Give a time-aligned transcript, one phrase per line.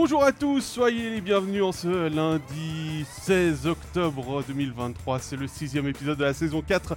[0.00, 5.18] Bonjour à tous, soyez les bienvenus en ce lundi 16 octobre 2023.
[5.18, 6.96] C'est le sixième épisode de la saison 4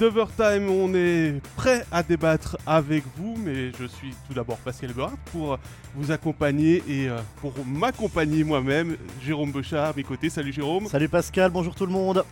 [0.00, 0.68] d'Overtime.
[0.68, 5.56] On est prêt à débattre avec vous, mais je suis tout d'abord Pascal Berat pour
[5.94, 10.28] vous accompagner et euh, pour m'accompagner moi-même, Jérôme Bechard à mes côtés.
[10.28, 10.88] Salut Jérôme.
[10.88, 12.24] Salut Pascal, bonjour tout le monde.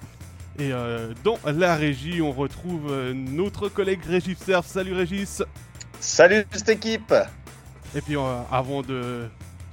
[0.58, 4.66] Et euh, dans la régie, on retrouve euh, notre collègue Régis Serf.
[4.66, 5.44] Salut Régis.
[6.00, 7.14] Salut cette équipe.
[7.94, 8.16] Et puis
[8.50, 9.28] avant de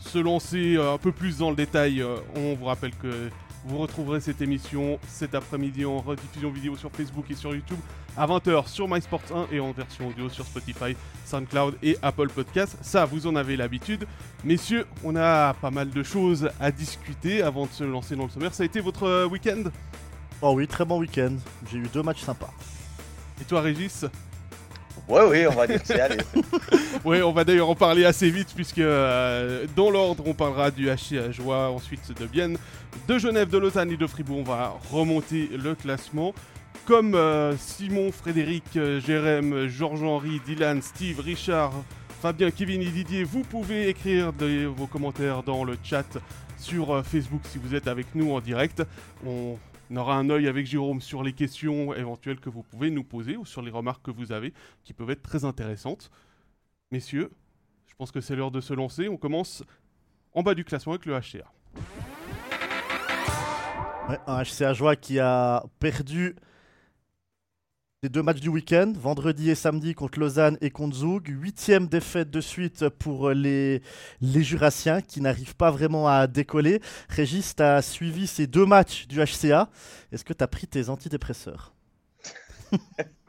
[0.07, 3.29] se lancer euh, un peu plus dans le détail, euh, on vous rappelle que
[3.66, 7.77] vous retrouverez cette émission cet après-midi en rediffusion vidéo sur Facebook et sur YouTube
[8.16, 12.77] à 20h sur MySports 1 et en version audio sur Spotify, SoundCloud et Apple Podcasts.
[12.81, 14.07] Ça, vous en avez l'habitude.
[14.45, 18.30] Messieurs, on a pas mal de choses à discuter avant de se lancer dans le
[18.30, 18.53] sommaire.
[18.53, 19.63] Ça a été votre euh, week-end?
[20.41, 21.33] Oh oui, très bon week-end.
[21.69, 22.53] J'ai eu deux matchs sympas.
[23.41, 24.05] Et toi, Régis?
[25.08, 26.17] Ouais, oui, on va dire c'est allé.
[27.05, 30.89] oui, on va d'ailleurs en parler assez vite, puisque euh, dans l'ordre, on parlera du
[30.89, 32.58] HC Joie, ensuite de Vienne,
[33.08, 34.39] de Genève, de Lausanne et de Fribourg.
[34.39, 36.33] On va remonter le classement.
[36.85, 41.72] Comme euh, Simon, Frédéric, euh, Jérém, Georges-Henri, Dylan, Steve, Richard,
[42.22, 44.33] Fabien, Kevin et Didier, vous pouvez écrire
[44.75, 46.17] vos commentaires dans le chat
[46.58, 48.83] sur Facebook si vous êtes avec nous en direct.
[49.25, 49.58] On
[49.89, 53.38] on aura un œil avec Jérôme sur les questions éventuelles que vous pouvez nous poser
[53.38, 56.11] ou sur les remarques que vous avez qui peuvent être très intéressantes.
[56.91, 57.31] Messieurs,
[57.88, 59.07] je pense que c'est l'heure de se lancer.
[59.07, 59.63] On commence
[60.33, 61.52] en bas du classement avec le HCA.
[64.27, 66.35] un HCA Joie qui a perdu
[68.03, 71.30] les deux matchs du week-end, vendredi et samedi contre Lausanne et contre Zug.
[71.30, 73.81] Huitième défaite de suite pour les,
[74.22, 76.80] les Jurassiens qui n'arrivent pas vraiment à décoller.
[77.09, 79.72] Régis, tu as suivi ces deux matchs du HCA.
[80.12, 81.73] Est-ce que tu as pris tes antidépresseurs?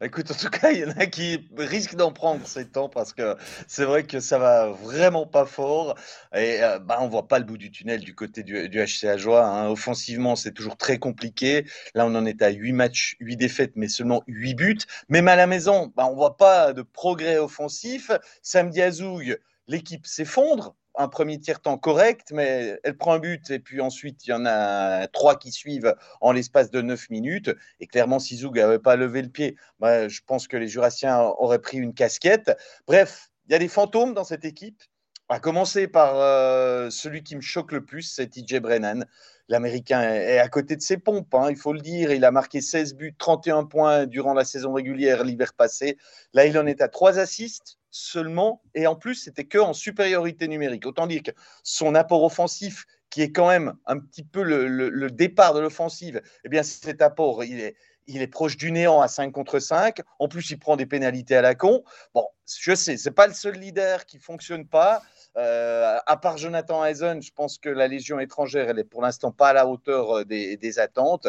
[0.00, 2.88] Bah, écoute, en tout cas, il y en a qui risquent d'en prendre ces temps
[2.88, 3.36] parce que
[3.66, 5.96] c'est vrai que ça va vraiment pas fort
[6.34, 9.16] et euh, bah, on voit pas le bout du tunnel du côté du, du HCA
[9.16, 9.44] Joie.
[9.46, 9.68] Hein.
[9.68, 11.66] Offensivement, c'est toujours très compliqué.
[11.94, 14.78] Là, on en est à 8 matchs, 8 défaites, mais seulement 8 buts.
[15.08, 18.10] Même à la maison, bah, on voit pas de progrès offensif.
[18.42, 23.58] Samedi à Zoug, l'équipe s'effondre un premier tiers-temps correct, mais elle prend un but et
[23.58, 27.50] puis ensuite il y en a trois qui suivent en l'espace de neuf minutes.
[27.80, 31.20] Et clairement, si Zoug n'avait pas levé le pied, bah, je pense que les Jurassiens
[31.38, 32.56] auraient pris une casquette.
[32.86, 34.82] Bref, il y a des fantômes dans cette équipe.
[35.30, 39.06] À commencer par euh, celui qui me choque le plus, c'est TJ Brennan.
[39.48, 42.12] L'Américain est à côté de ses pompes, hein, il faut le dire.
[42.12, 45.96] Il a marqué 16 buts, 31 points durant la saison régulière l'hiver passé.
[46.34, 50.46] Là, il en est à 3 assists seulement, et en plus, c'était que en supériorité
[50.46, 50.86] numérique.
[50.86, 51.30] Autant dire que
[51.62, 56.48] son apport offensif, qui est quand même un petit peu le, départ de l'offensive, eh
[56.48, 60.00] bien, cet apport, il est, proche du néant à 5 contre 5.
[60.18, 61.84] En plus, il prend des pénalités à la con.
[62.14, 65.02] Bon, je sais, c'est pas le seul leader qui fonctionne pas.
[65.36, 69.32] Euh, à part Jonathan Eisen, je pense que la Légion étrangère, elle est pour l'instant
[69.32, 71.28] pas à la hauteur euh, des, attentes.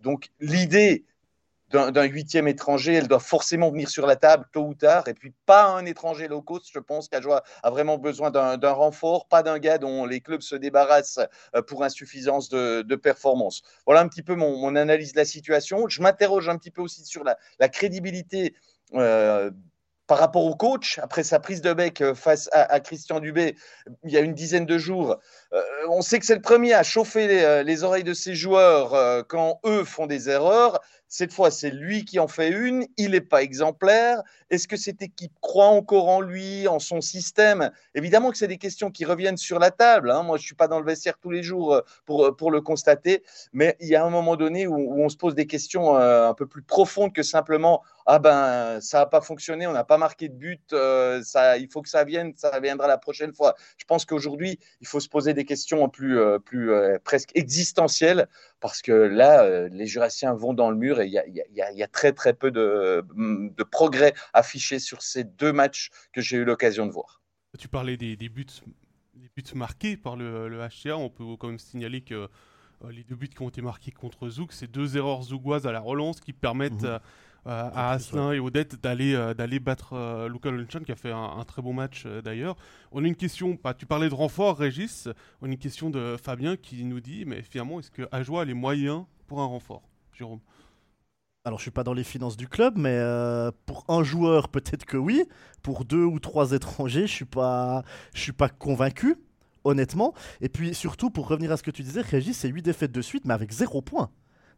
[0.00, 1.04] Donc, l'idée
[1.70, 5.08] d'un huitième étranger, elle doit forcément venir sur la table tôt ou tard.
[5.08, 9.26] Et puis, pas un étranger low cost, je pense qu'Ajoie a vraiment besoin d'un renfort,
[9.26, 11.18] pas d'un gars dont les clubs se débarrassent
[11.56, 13.62] euh, pour insuffisance de, performance.
[13.86, 15.88] Voilà un petit peu mon, analyse de la situation.
[15.88, 18.54] Je m'interroge un petit peu aussi sur la, crédibilité.
[20.06, 23.56] Par rapport au coach, après sa prise de bec euh, face à, Christian Dubé,
[24.04, 25.18] il y a une dizaine de jours,
[25.88, 29.60] on sait que c'est le premier à chauffer les, les oreilles de ses joueurs quand
[29.64, 30.80] eux font des erreurs.
[31.16, 32.86] Cette fois, c'est lui qui en fait une.
[32.96, 34.20] Il n'est pas exemplaire.
[34.50, 37.70] Est-ce que cette équipe croit encore en lui, en son système?
[37.94, 40.10] Évidemment que c'est des questions qui reviennent sur la table.
[40.10, 40.24] Hein.
[40.24, 42.50] Moi, je ne suis pas dans le vestiaire tous les jours euh, pour, euh, pour
[42.50, 43.22] le constater.
[43.52, 46.34] Mais il y a un moment donné où, on se pose des questions euh, un
[46.34, 50.28] peu plus profondes que simplement Ah ben, ça n'a pas fonctionné, on n'a pas marqué
[50.28, 50.74] de but,
[51.22, 53.54] ça, il faut que ça vienne, ça viendra la prochaine fois.
[53.78, 56.72] Je pense qu'aujourd'hui, il faut se poser des questions plus, plus
[57.04, 58.26] presque existentielles
[58.60, 62.50] parce que là, les Jurassiens vont dans le mur il y, a, très très peu
[62.50, 63.04] de,
[63.70, 67.22] progrès affichés sur ces deux matchs que j'ai eu l'occasion de voir.
[67.58, 68.46] Tu parlais des, buts,
[69.36, 70.96] buts marqués par le, le, HCA.
[70.96, 72.28] On peut quand même signaler que
[72.84, 75.72] euh, les deux buts qui ont été marqués contre Zouk, c'est deux erreurs zougoises à
[75.72, 77.00] la relance qui permettent mhm.
[77.46, 81.44] euh, à Asselin et Odette d'aller euh, d'aller battre Luca Lunchan qui a fait un,
[81.46, 82.56] très bon match d'ailleurs.
[82.90, 85.08] On a une question, bah, tu parlais de renfort Régis,
[85.40, 88.44] on a une question de Fabien qui nous dit mais finalement est-ce que Ajoie a
[88.44, 90.40] les moyens pour un renfort Jérôme?
[91.46, 94.86] Alors, je suis pas dans les finances du club, mais euh, pour un joueur, peut-être
[94.86, 95.24] que oui.
[95.62, 99.16] Pour deux ou trois étrangers, je suis pas, je suis pas convaincu,
[99.62, 100.14] honnêtement.
[100.40, 103.02] Et puis surtout, pour revenir à ce que tu disais, Régis, c'est 8 défaites de
[103.02, 104.08] suite, mais avec zéro point.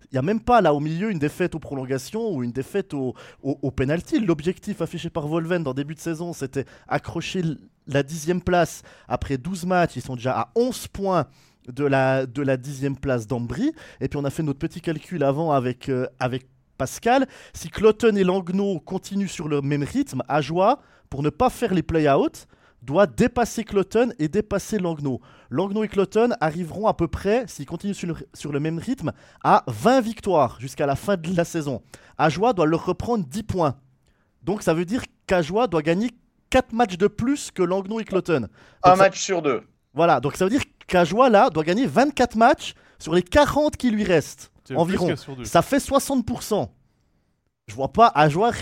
[0.04, 2.94] Il n'y a même pas là au milieu une défaite aux prolongations ou une défaite
[2.94, 4.20] au, au, au penalty.
[4.20, 7.42] L'objectif affiché par Volven en début de saison, c'était accrocher
[7.88, 9.96] la dixième place après 12 matchs.
[9.96, 11.26] Ils sont déjà à 11 points
[11.66, 13.72] de la, de la dixième place d'Ambry.
[14.00, 17.26] Et puis on a fait notre petit calcul avant avec, euh, avec Pascal.
[17.52, 20.80] Si Cloton et Langnau continuent sur le même rythme, Ajoie,
[21.10, 22.46] pour ne pas faire les play-outs,
[22.82, 25.20] doit dépasser Cloton et dépasser Langnau.
[25.50, 29.12] Langnau et Cloton arriveront à peu près, s'ils continuent sur le, sur le, même rythme,
[29.42, 31.82] à 20 victoires jusqu'à la fin de la saison.
[32.18, 33.76] Ajoie doit leur reprendre 10 points.
[34.42, 36.10] Donc ça veut dire qu'Ajoie doit gagner
[36.50, 38.40] 4 matchs de plus que Langnau et Cloton.
[38.42, 38.50] Donc
[38.84, 39.62] Un ça- match sur deux.
[39.92, 43.90] Voilà, donc ça veut dire qu'Ajoie là doit gagner 24 matchs sur les 40 qui
[43.90, 44.52] lui restent.
[44.74, 45.06] Environ.
[45.46, 46.68] Ça fait 60%.
[47.68, 48.52] Je vois pas Ajoie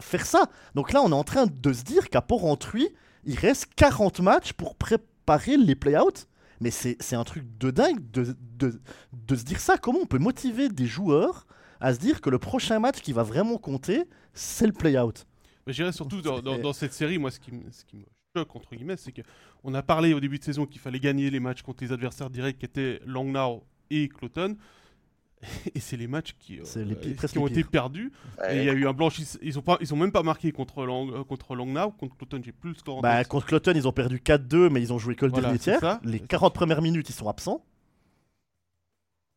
[0.00, 0.44] faire ça.
[0.74, 2.88] Donc là, on est en train de se dire qu'à Port-Rentruy,
[3.24, 6.26] il reste 40 matchs pour préparer les play-outs.
[6.60, 8.80] Mais c'est un truc de dingue de, de,
[9.12, 9.76] de se dire ça.
[9.78, 11.46] Comment on peut motiver des joueurs
[11.80, 14.04] à se dire que le prochain match qui va vraiment compter,
[14.34, 15.24] c'est le play-out?
[15.66, 17.84] Mais je dirais surtout dans, dans- C'est- dans cette série, moi, ce qui, me- ce
[17.84, 18.04] qui me
[18.36, 21.38] choque, entre guillemets, c'est qu'on a parlé au début de saison qu'il fallait gagner les
[21.40, 24.56] matchs contre les adversaires directs qui étaient Langnau et Cloton.
[25.74, 28.12] Et c'est les matchs qui, euh, C'est les pires- qui presque ont les été perdus.
[28.50, 29.40] Et il y a eu un blanchissement.
[29.42, 32.40] Ils ont pas, ils ont même pas marqué contre Lang, euh, contre Langnau, contre Cloton.
[32.44, 32.98] J'ai plus le score.
[32.98, 33.28] en Bah, tête.
[33.28, 35.78] contre Cloton, ils ont perdu 4-2, mais ils ont joué que le Voilà, dernier tiers.
[35.80, 36.00] ça.
[36.04, 37.64] Les 40 premières minutes, ils sont absents.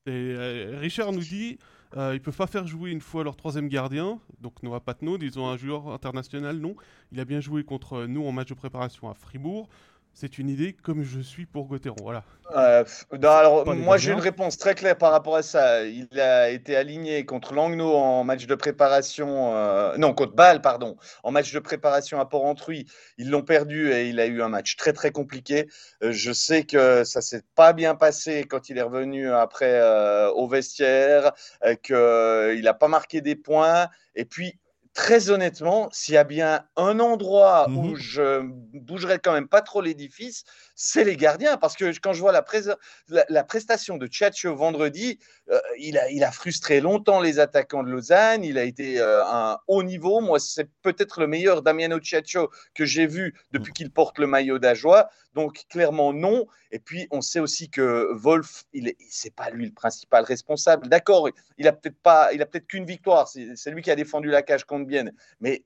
[0.08, 1.60] Et euh, Richard nous dit,
[1.96, 5.20] euh, ils peuvent pas faire jouer une fois leur troisième gardien, donc Noah Patnaud.
[5.22, 6.76] Ils ont un joueur international, non.
[7.12, 9.70] Il a bien joué contre nous en match de préparation à Fribourg.
[10.14, 11.96] C'est une idée, comme je suis pour Gauthieron.
[12.02, 12.24] Voilà.
[12.56, 15.84] Euh, non, alors, moi, j'ai une réponse très claire par rapport à ça.
[15.84, 19.56] Il a été aligné contre Langnau en match de préparation.
[19.56, 20.98] euh, non, contre Bâle, pardon.
[21.24, 22.86] En match de préparation à Port-Rentruy.
[23.18, 25.68] Ils l'ont perdu et il a eu un match très, très compliqué.
[26.04, 29.82] Euh, je sais que ça s'est pas bien passé quand il est revenu après
[30.36, 31.32] au vestiaire,
[31.84, 33.88] qu'il n'a pas marqué des points.
[34.16, 34.60] Et puis,
[34.94, 37.96] très honnêtement, s'il y a bien un endroit où Mhm.
[37.96, 38.42] je
[38.74, 40.44] bougerais quand même pas trop l'édifice,
[40.84, 41.58] c'est les gardiens.
[41.58, 42.76] Parce que quand je vois la, prés-
[43.08, 45.20] la, la prestation de Tchatcho vendredi,
[45.50, 48.44] euh, il, a, il a frustré longtemps les attaquants de Lausanne.
[48.44, 50.22] Il a été euh, un haut niveau.
[50.22, 54.58] Moi, c'est peut-être le meilleur Damiano Tchatcho que j'ai vu depuis qu'il porte le maillot
[54.58, 55.10] d'Ajoie.
[55.34, 56.46] Donc, clairement, non.
[56.72, 60.90] Et puis, on sait aussi que Wolf, il est, c'est pas lui le principal responsable.
[60.90, 63.30] D'accord, il a peut-être pas, il a peut-être qu'une victoire.
[63.30, 65.14] C'est, c'est lui qui a défendu la cage contre Bienne.
[65.40, 65.64] Mais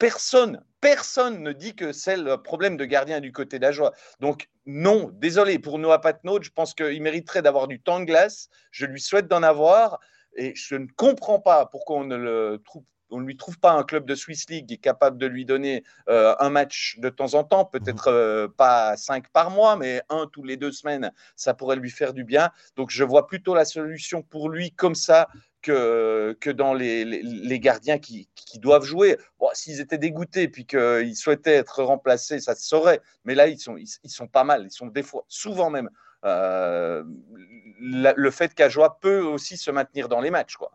[0.00, 3.92] personne, personne ne dit que c'est le problème de gardien du côté d'Ajoie.
[4.18, 8.48] Donc, non, désolé pour Noah Patnaud, je pense qu'il mériterait d'avoir du temps de glace.
[8.72, 10.00] Je lui souhaite d'en avoir.
[10.34, 12.82] Et je ne comprends pas pourquoi on ne le trouve.
[13.12, 15.44] On ne lui trouve pas un club de Swiss League qui est capable de lui
[15.44, 20.00] donner euh, un match de temps en temps, peut-être euh, pas cinq par mois, mais
[20.10, 22.50] un tous les deux semaines, ça pourrait lui faire du bien.
[22.76, 25.26] Donc je vois plutôt la solution pour lui comme ça
[25.62, 29.18] que, que dans les, les, les gardiens qui, qui, doivent jouer.
[29.38, 33.00] Bon, S'ils étaient dégoûtés puis qu'ils souhaitaient être remplacés, ça se saurait.
[33.24, 34.64] Mais là, ils sont, ils, ils sont pas mal.
[34.66, 35.90] Ils sont des fois, souvent même.
[36.24, 37.02] Euh,
[37.80, 40.56] la, le fait qu'Ajoie peut aussi se maintenir dans les matchs.
[40.56, 40.70] Quoi.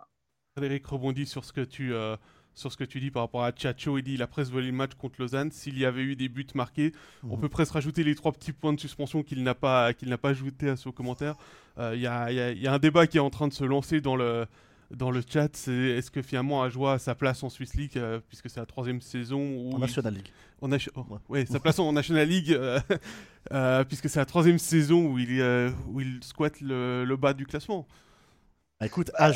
[0.58, 2.16] Frédéric rebondit sur ce que tu, euh,
[2.56, 3.98] sur ce que tu dis par rapport à Tchatcho.
[3.98, 5.52] Il dit il a presque volé le match contre Lausanne.
[5.52, 6.94] S'il y avait eu des buts marqués,
[7.24, 7.32] mmh.
[7.32, 10.18] on peut presque rajouter les trois petits points de suspension qu'il n'a pas, qu'il n'a
[10.18, 11.36] pas ajouté à ce commentaire.
[11.77, 13.65] Il euh, y, y, a, y, a un débat qui est en train de se
[13.65, 14.48] lancer dans le,
[14.92, 15.56] dans le chat.
[15.56, 18.65] C'est est-ce que finalement Ajoie a sa place en Swiss League euh, puisque c'est la
[18.65, 20.32] troisième saison où en National League.
[20.62, 20.92] En nation...
[20.96, 21.20] oh, ouais.
[21.30, 22.51] ouais, sa place en National League
[23.51, 27.34] euh, puisque c'est la troisième saison où il, euh, où il squatte le, le bas
[27.34, 27.88] du classement.
[28.80, 29.36] Bah, écoute, Aj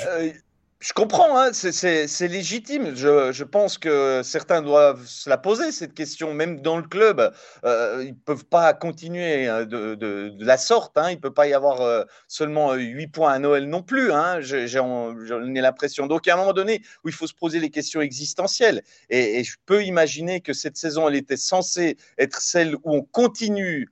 [0.82, 2.96] je comprends, hein, c'est légitime.
[2.96, 7.34] Je, pense que certains doivent se la poser, cette question, même dans le club.
[7.66, 10.98] Euh, ils ne peuvent pas continuer de, de, la sorte.
[10.98, 11.10] Hein.
[11.12, 14.14] Il ne peut pas y avoir euh, seulement 8 points à Noël non plus.
[14.14, 14.40] Hein.
[14.40, 15.14] J'en
[15.54, 16.08] ai l'impression.
[16.08, 18.82] Donc, a un moment donné où il faut se poser les questions existentielles.
[19.10, 23.90] Et, je peux imaginer que cette saison, elle était censée être celle où on continue.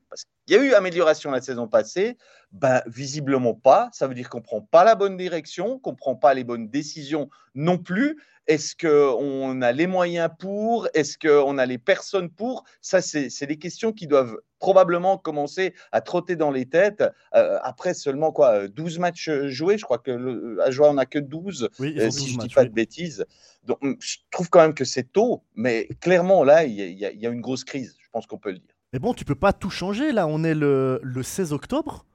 [0.47, 2.17] Il y a eu amélioration la saison passée,
[2.51, 3.89] ben, visiblement pas.
[3.91, 6.43] Ça veut dire qu'on ne prend pas la bonne direction, qu'on ne prend pas les
[6.43, 8.17] bonnes décisions non plus.
[8.47, 10.87] Est-ce qu'on a les moyens pour?
[10.93, 12.63] Est-ce qu'on a les personnes pour?
[12.81, 17.03] Ça, c'est des questions qui doivent probablement commencer à trotter dans les têtes.
[17.35, 21.05] Euh, après seulement quoi, 12 matchs joués, je crois que le, à jouer on n'a
[21.05, 22.69] que 12, oui, euh, si je ne dis pas oui.
[22.69, 23.25] de bêtises.
[23.65, 27.27] Donc, je trouve quand même que c'est tôt, mais clairement, là, il y, y, y
[27.27, 28.76] a une grosse crise, je pense qu'on peut le dire.
[28.93, 30.11] Mais bon, tu peux pas tout changer.
[30.11, 32.05] Là, on est le, le 16 octobre.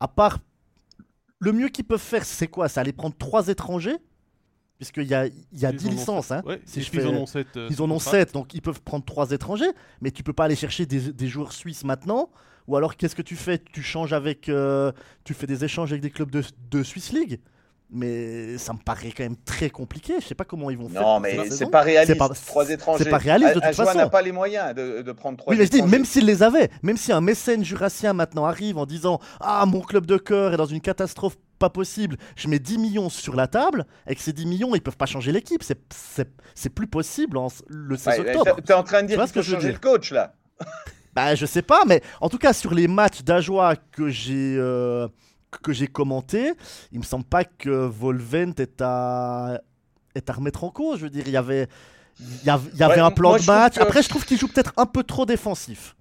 [0.00, 0.38] À part.
[1.40, 2.68] Le mieux qu'ils peuvent faire, c'est quoi?
[2.68, 3.96] C'est aller prendre trois étrangers?
[4.78, 6.30] Puisqu'il y a, il y a 10 licences.
[6.30, 6.98] Hein, ouais, si je fais...
[7.02, 7.46] Ils en ont 7.
[7.56, 9.70] Euh, ils en ont 7, donc ils peuvent prendre trois étrangers.
[10.00, 12.30] Mais tu peux pas aller chercher des, des joueurs suisses maintenant.
[12.66, 13.58] Ou alors, qu'est-ce que tu fais?
[13.58, 14.48] Tu changes avec.
[14.48, 14.92] Euh,
[15.24, 17.40] tu fais des échanges avec des clubs de, de Swiss League?
[17.90, 20.14] Mais ça me paraît quand même très compliqué.
[20.20, 21.02] Je sais pas comment ils vont faire.
[21.02, 22.18] Non, mais c'est pas réaliste.
[22.18, 23.04] Pas, trois étrangers.
[23.04, 23.96] C'est pas réaliste de toute façon.
[23.96, 25.52] n'a pas les moyens de, de prendre trois.
[25.52, 28.78] Oui, mais je dis, même s'il les avait, même si un mécène jurassien maintenant arrive
[28.78, 32.60] en disant ah mon club de cœur est dans une catastrophe pas possible, je mets
[32.60, 35.62] 10 millions sur la table, avec ces 10 millions, ils peuvent pas changer l'équipe.
[36.54, 38.56] C'est plus possible en, le 16 octobre.
[38.64, 40.34] Tu es en train de dire qu'il faut changer le coach là
[41.14, 44.54] Bah, je sais pas, mais en tout cas, sur les matchs d'Ajoie que j'ai.
[44.56, 45.08] Euh,
[45.62, 46.52] que j'ai commenté,
[46.92, 49.60] il me semble pas que Volvent est à,
[50.14, 50.98] est à remettre en cause.
[50.98, 51.68] Je veux dire, il y avait,
[52.20, 53.78] il y avait, un plan de match.
[53.78, 55.96] Après, je trouve qu'il joue peut-être un peu trop défensif.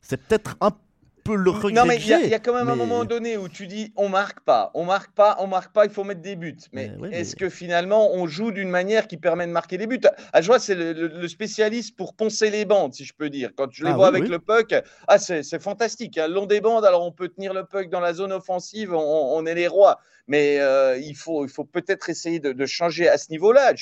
[0.00, 0.72] C'est peut-être un
[1.22, 1.74] peux le regretter.
[1.74, 4.40] Non, mais il y, a quand même un moment donné où tu dis on marque
[4.40, 6.56] pas, on marque pas, on marque pas, il faut mettre des buts.
[6.72, 10.00] Mais, est-ce que finalement on joue d'une manière qui permet de marquer des buts?
[10.32, 13.50] Ajoie, c'est le, spécialiste pour poncer les bandes, si je peux dire.
[13.56, 14.74] Quand je les ah vois avec le puck,
[15.08, 16.18] ah, c'est fantastique.
[16.18, 16.28] Hein.
[16.28, 19.54] Long des bandes, alors on peut tenir le puck dans la zone offensive, on, est
[19.54, 19.98] les rois.
[20.28, 23.72] Mais euh, il faut, il faut peut-être essayer de, changer à ce niveau-là.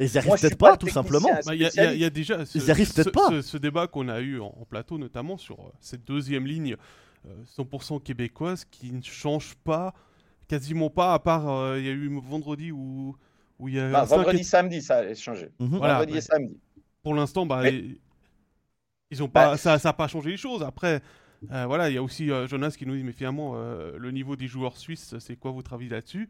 [0.00, 1.28] Ils n'y arrivent peut-être pas, tout simplement.
[1.44, 3.42] Bah, il y, a déjà ce, ils peut-être pas.
[3.42, 6.76] Ce, débat qu'on a eu en, plateau, notamment sur euh, cette deuxième ligne
[7.56, 9.94] 100% euh, québécoise qui ne change pas,
[10.48, 13.16] quasiment pas, à part euh, il y a eu vendredi où,
[13.58, 13.90] où il y a.
[13.90, 15.50] Bah, vendredi, samedi, ça a changé.
[15.58, 15.78] Mhm.
[15.78, 16.58] vendredi et samedi.
[17.02, 17.62] Pour l'instant, bah,
[19.10, 20.62] ils ont pas, bah, ça n'a pas changé les choses.
[20.62, 21.00] Après,
[21.50, 24.46] euh, voilà, il y a aussi Jonas qui nous dit, mais finalement, le niveau des
[24.46, 26.28] joueurs suisses, c'est quoi votre avis là-dessus?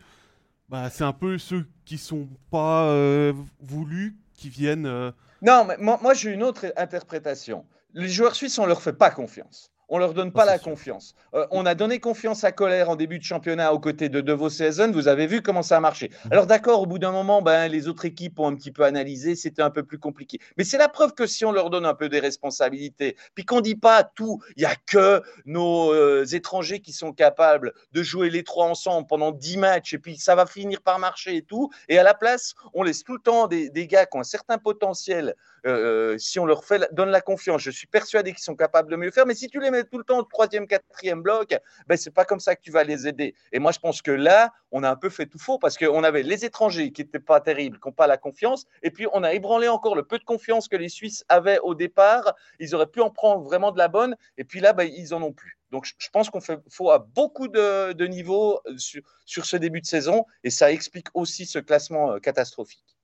[0.69, 5.13] Bah, C'est un peu ceux qui sont pas voulus, qui viennent.
[5.43, 7.65] Non, mais moi, moi j'ai une autre interprétation.
[7.93, 11.15] Les joueurs suisses, on leur fait pas confiance on leur donne pas la confiance.
[11.35, 14.33] Euh, on a donné confiance à Colère en début de championnat aux côtés de De
[14.33, 14.49] Vos
[14.93, 16.11] Vous avez vu comment ça a marché.
[16.25, 16.33] Mhm.
[16.33, 19.35] Alors d'accord, au bout d'un moment, ben, les autres équipes ont un petit peu analysé,
[19.35, 20.39] c'était un peu plus compliqué.
[20.57, 23.61] Mais c'est la preuve que si on leur donne un peu des responsabilités, puis qu'on
[23.61, 28.31] dit pas tout, il y a que nos euh, étrangers qui sont capables de jouer
[28.31, 31.71] les trois ensemble pendant dix matchs, et puis ça va finir par marcher et tout.
[31.89, 34.25] Et à la place, on laisse tout le temps des, des gars qui ont un
[34.25, 35.35] certain potentiel
[35.67, 38.97] euh, si on leur fait, donne la confiance, je suis persuadé qu'ils sont capables de
[38.97, 39.27] mieux faire.
[39.27, 42.25] Mais si tu les mets tout le temps au troisième, quatrième bloc, ben, c'est pas
[42.25, 43.35] comme ça que tu vas les aider.
[43.53, 46.05] Et moi, je pense que là, on a un peu fait tout faux parce qu'on
[46.05, 48.67] avait les étrangers qui n'étaient pas terribles, qui n'ont pas la confiance.
[48.83, 51.75] Et puis, on a ébranlé encore le peu de confiance que les Suisses avaient au
[51.75, 52.35] départ.
[52.59, 54.17] Ils auraient pu en prendre vraiment de la bonne.
[54.39, 55.59] Et puis là, ben, ils en ont plus.
[55.71, 59.81] Donc, je pense qu'on faut à beaucoup de, de niveaux euh, sur, sur, ce début
[59.81, 62.97] de saison et ça explique aussi ce classement euh, catastrophique.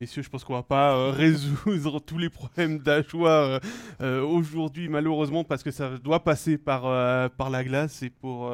[0.00, 3.60] Messieurs, je pense qu'on va pas euh, résoudre tous les problèmes d'Ajoie euh,
[4.00, 6.82] euh, aujourd'hui, malheureusement, parce que ça doit passer par,
[7.32, 8.04] par la glace.
[8.04, 8.48] Et pour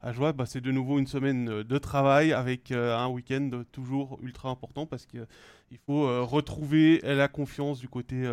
[0.00, 4.86] Ajoie, bah, c'est de nouveau une semaine de travail avec un week-end toujours ultra important
[4.86, 5.26] parce qu'il
[5.84, 8.26] faut retrouver la confiance du côté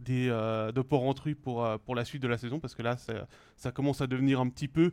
[0.00, 3.26] des, de Port-Rentruy pour, pour la suite de la saison, parce que là, ça,
[3.56, 4.92] ça commence à devenir un petit peu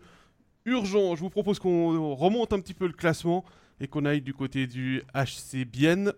[0.66, 1.16] urgent.
[1.16, 3.46] Je vous propose qu'on remonte un petit peu le classement
[3.80, 6.12] et qu'on aille du côté du HC Bienne.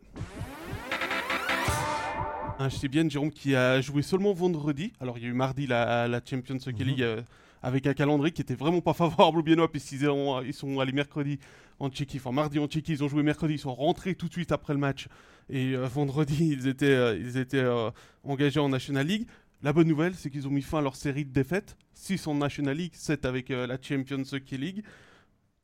[2.59, 4.91] Un HC Bienne, Jérôme, qui a joué seulement vendredi.
[4.99, 7.05] Alors, il y a eu mardi la, la Champions Hockey League mhm.
[7.05, 7.21] euh,
[7.61, 10.09] avec un calendrier qui était vraiment pas favorable aux Biennois, puisqu'ils
[10.45, 11.39] ils sont allés mercredi
[11.79, 14.33] en Tchéquie, enfin mardi en Tchéquie, ils ont joué mercredi, ils sont rentrés tout de
[14.33, 15.07] suite après le match.
[15.49, 17.65] Et euh, vendredi, ils étaient, euh, ils étaient
[18.23, 19.27] engagés en National League.
[19.61, 21.77] La bonne nouvelle, c'est qu'ils ont mis fin à leur série de défaites.
[21.93, 24.83] 6 en National League, 7 avec la Champions Hockey League.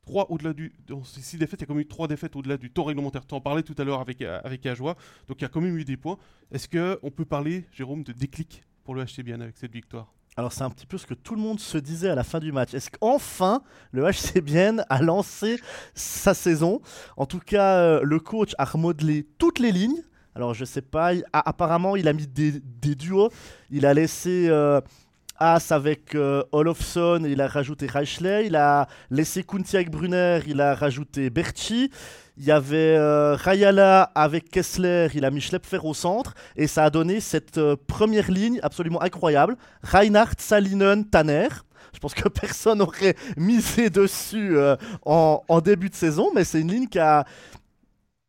[0.06, 0.72] 3 au-delà du.
[0.86, 3.26] Dans ces 6 défaites, il y a quand eu 3 défaites au-delà du temps réglementaire.
[3.26, 4.96] Tu en parlais tout à l'heure avec, euh, avec Ajoie.
[5.28, 6.18] Donc il y a quand même eu des points.
[6.52, 10.12] Est-ce qu'on peut parler, Jérôme, de déclic pour le HCBN avec cette victoire?
[10.36, 12.40] Alors c'est un petit peu ce que tout le monde se disait à la fin
[12.40, 12.74] du match.
[12.74, 15.60] Est-ce qu'enfin le HCBN a lancé
[15.94, 16.80] sa saison?
[17.16, 20.02] En tout cas, euh, le coach a remodelé toutes les lignes.
[20.34, 22.60] Alors je sais pas, apparemment il a mis des,
[22.96, 23.30] duos.
[23.70, 24.80] Il a laissé euh,
[25.36, 28.46] As avec euh, Olofsson, il a rajouté Reichley.
[28.46, 31.90] Il a laissé Kunti avec Brunner, il a rajouté Berchi.
[32.36, 36.34] Il y avait euh, Rayala avec Kessler, il a mis Schlepfer au centre.
[36.56, 39.56] Et ça a donné cette euh, première ligne absolument incroyable.
[39.82, 41.48] Reinhardt, Salinen, Tanner.
[41.92, 44.56] Je pense que personne n'aurait misé dessus
[45.04, 47.24] en, en, début de saison, mais c'est une ligne qui a,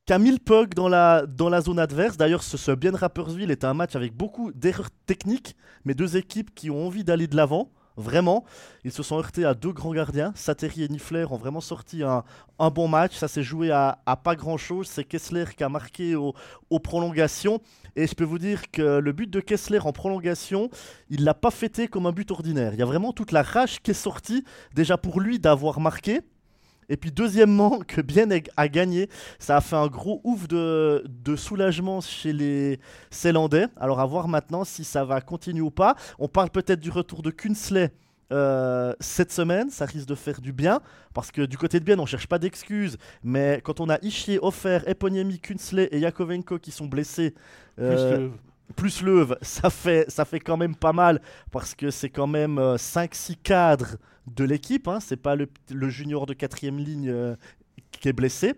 [0.06, 2.16] Camille Pog dans la, dans la zone adverse.
[2.16, 6.54] D'ailleurs, ce, ce Bien Rappersville est un match avec beaucoup d'erreurs techniques, mais deux équipes
[6.54, 7.72] qui ont envie d'aller de l'avant.
[7.98, 8.44] Vraiment,
[8.84, 10.32] ils se sont heurtés à deux grands gardiens.
[10.36, 12.24] Sateri et Niffler ont vraiment sorti un,
[12.60, 13.16] un bon match.
[13.16, 14.86] Ça s'est joué à, à, pas grand chose.
[14.86, 17.60] C'est Kessler qui a marqué aux prolongations.
[17.96, 20.70] Et je peux vous dire que le but de Kessler en prolongation,
[21.10, 22.74] il l'a pas fêté comme un but ordinaire.
[22.74, 24.44] Il y a vraiment toute la rage qui est sortie,
[24.76, 26.22] déjà pour lui d'avoir marqué.
[26.90, 28.28] Et puis deuxièmement, que Bien
[28.58, 31.04] a gagné, ça a fait un gros ouf de,
[31.36, 33.68] soulagement chez les Célandais.
[33.78, 35.96] Alors à voir maintenant si ça va continuer ou pas.
[36.20, 37.92] On parle peut-être du retour de Kunsley
[38.32, 40.82] euh, cette semaine, ça risque de faire du bien,
[41.14, 44.40] parce que du côté de Bienne, on cherche pas d'excuses, mais quand on a Ishier,
[44.42, 47.36] Offert, Eponiemi, Kunsley et Yakovenko qui sont blessés,
[47.80, 48.30] euh,
[48.76, 52.58] plus Leuve, ça fait, ça fait quand même pas mal, parce que c'est quand même
[52.58, 55.48] 5-6 cadres de l'équipe, hein, c'est pas le,
[55.90, 57.36] junior de quatrième ligne
[57.92, 58.56] qui est blessé.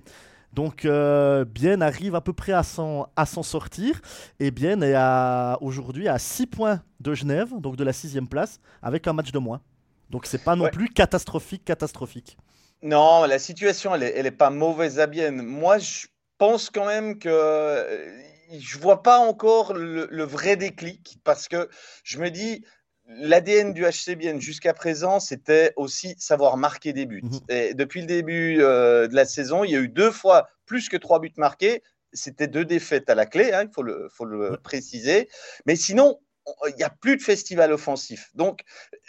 [0.53, 3.07] Donc euh, Bien arrive à peu près à s'en,
[3.43, 4.01] sortir.
[4.39, 4.95] Et Bien est
[5.62, 9.39] aujourd'hui à 6 points de Genève, donc de la sixième place, avec un match de
[9.39, 9.62] moins.
[10.09, 12.38] Donc c'est pas non plus catastrophique, catastrophique.
[12.81, 15.31] Non, la situation, elle est, pas mauvaise à Bien.
[15.31, 16.07] Moi, je
[16.38, 18.07] pense quand même que euh,
[18.57, 21.69] je vois pas encore le, vrai déclic parce que
[22.03, 22.63] je me dis,
[23.07, 27.23] l'ADN du HCBN jusqu'à présent, c'était aussi savoir marquer des buts.
[27.23, 27.39] Mhm.
[27.49, 30.89] Et depuis le début euh, de la saison, il y a eu deux fois plus
[30.89, 31.83] que trois buts marqués.
[32.13, 35.29] C'était deux défaites à la clé, hein, il faut le, faut le préciser.
[35.65, 36.19] Mais sinon,
[36.69, 38.29] il n'y a plus de festival offensif.
[38.33, 38.61] Donc,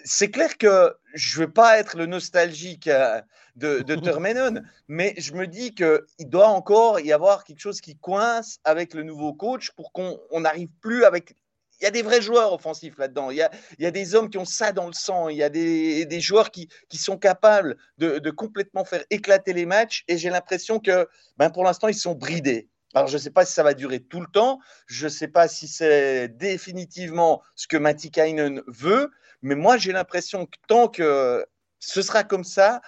[0.04, 3.20] c'est clair que je ne veux pas être le nostalgique euh,
[3.56, 3.96] de, de
[4.88, 9.02] mais je me dis qu'il doit encore y avoir quelque chose qui coince avec le
[9.02, 11.34] nouveau coach pour qu'on n'arrive plus avec
[11.80, 13.30] il y a des vrais joueurs offensifs là-dedans.
[13.30, 13.42] Il y,
[13.86, 15.28] a, des hommes qui ont ça dans le sang.
[15.28, 20.04] Il y a des, joueurs qui, sont capables de, complètement faire éclater les matchs.
[20.08, 22.68] Et j'ai l'impression que ben pour l'instant, ils sont bridés.
[22.94, 24.58] Alors, je ne sais pas si ça va durer tout le temps.
[24.86, 29.10] Je ne sais pas si c'est définitivement ce que Matikainen veut.
[29.42, 31.46] Mais moi, j'ai l'impression que tant que
[31.78, 32.80] ce sera comme ça,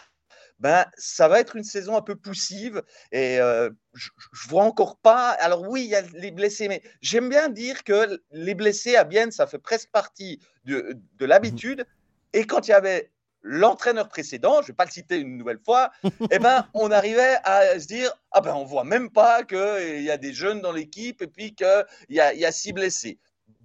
[0.61, 4.11] ben, ça va être une saison un peu poussive et euh, je,
[4.45, 5.31] ne vois encore pas.
[5.31, 9.05] Alors oui, il y a les blessés, mais j'aime bien dire que les blessés à
[9.05, 11.87] Bienne, ça fait presque partie de, de l'habitude.
[12.35, 13.11] Et quand il y avait
[13.43, 15.91] l'entraîneur précédent, je ne vais pas le citer une nouvelle fois,
[16.31, 20.11] eh ben, on arrivait à se dire ah ben on voit même pas qu'il y
[20.11, 23.19] a des jeunes dans l'équipe et puis qu'il y a, y a six blessés.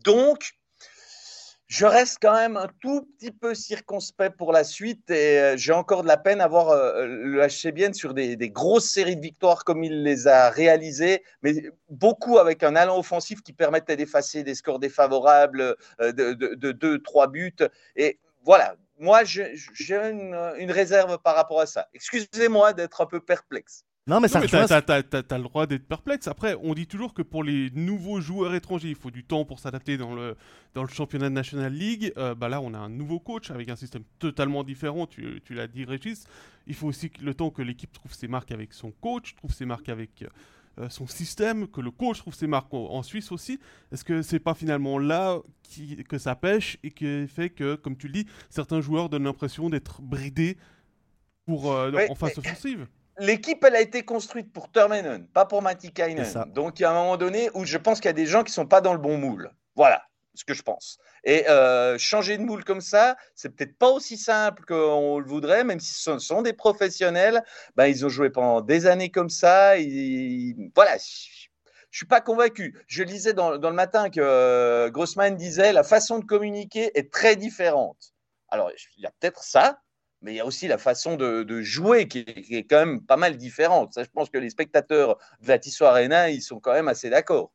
[0.04, 0.55] Donc
[1.68, 5.74] je reste quand même un tout petit peu circonspect pour la suite et euh, j'ai
[5.74, 9.64] encore de la peine à voir euh, le HC sur des, grosses séries de victoires
[9.64, 14.54] comme il les a réalisées, mais beaucoup avec un allant offensif qui permettait d'effacer des
[14.54, 17.56] scores défavorables euh, de 2-3 buts.
[17.96, 19.56] Et voilà, moi j'ai
[19.96, 21.88] une réserve par rapport à ça.
[21.94, 23.86] Excusez-moi d'être un peu perplexe.
[24.08, 26.28] Non, mais ça non, t'as, le droit d'être perplexe.
[26.28, 29.60] Après, on dit toujours que pour les nouveaux joueurs étrangers, il faut du temps pour
[29.60, 30.36] s'adapter dans le,
[30.76, 32.14] dans le championnat de National League.
[32.16, 35.08] Euh, bah là, on a un nouveau coach avec un système totalement différent.
[35.08, 36.26] Tu, tu l'as dit, Régis.
[36.68, 39.66] Il faut aussi le temps que l'équipe trouve ses marques avec son coach, trouve ses
[39.66, 40.24] marques avec
[40.78, 43.60] euh, son système, que le coach trouve ses marques en, Suisse aussi.
[43.92, 47.98] Est-ce que c'est pas finalement là qui, que ça pêche et qui fait que, comme
[47.98, 50.58] tu le dis, certains joueurs donnent l'impression d'être bridés
[51.48, 52.88] pour, euh, en phase offensive?
[53.20, 56.26] L'équipe, elle a été construite pour Termenen, pas pour Matikainen.
[56.48, 58.44] Donc, il y a un moment donné où je pense qu'il y a des gens
[58.44, 59.52] qui sont pas dans le bon moule.
[59.76, 60.04] Voilà
[60.36, 60.98] ce que je pense.
[61.24, 65.64] Et euh, changer de moule comme ça, c'est peut-être pas aussi simple qu'on le voudrait,
[65.64, 67.44] même si ce sont des professionnels.
[67.76, 69.76] Ben, ils ont joué pendant des années comme ça.
[70.76, 72.84] Voilà, je suis pas convaincu.
[72.88, 77.36] Je lisais dans, le matin que euh, Grossman disait la façon de communiquer est très
[77.36, 78.14] différente.
[78.50, 79.80] Alors, il y a peut-être ça,
[80.26, 83.38] mais il y a aussi la façon de, jouer qui est, quand même pas mal
[83.38, 83.94] différente.
[83.94, 87.12] Ça, je pense que les spectateurs de la Tissot Arena, ils sont quand même assez
[87.12, 87.52] d'accord.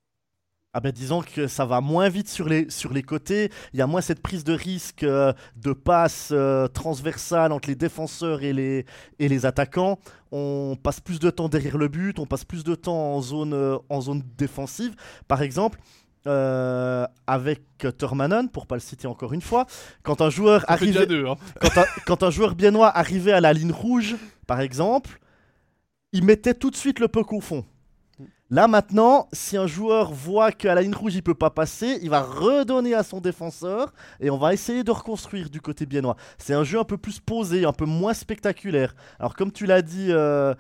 [0.73, 3.83] Ah ben disons que ça va moins vite sur les, sur les côtés, il y
[3.83, 8.53] a moins cette prise de risque euh, de passe euh, transversale entre les défenseurs et
[8.53, 8.87] les,
[9.19, 9.99] et les attaquants.
[10.31, 13.53] On passe plus de temps derrière le but, on passe plus de temps en zone,
[13.53, 14.95] euh, en zone défensive.
[15.27, 15.81] Par exemple,
[16.27, 17.63] euh, avec
[17.99, 19.67] Turmanen, pour pas le citer encore une fois,
[20.03, 21.37] quand un joueur arrive, hein.
[22.07, 25.19] quand, un, joueur biennois arrivait à la ligne rouge, par exemple,
[26.13, 27.65] il mettait tout de suite le puck au fond.
[28.53, 32.11] Là maintenant, si un joueur voit qu'à la ligne rouge il peut pas passer, il
[32.11, 36.17] va redonner à son défenseur et on va essayer de reconstruire du côté biennois.
[36.37, 38.97] C'est un jeu un peu plus posé, un peu moins spectaculaire.
[39.21, 40.53] Alors comme tu l'as dit, euh,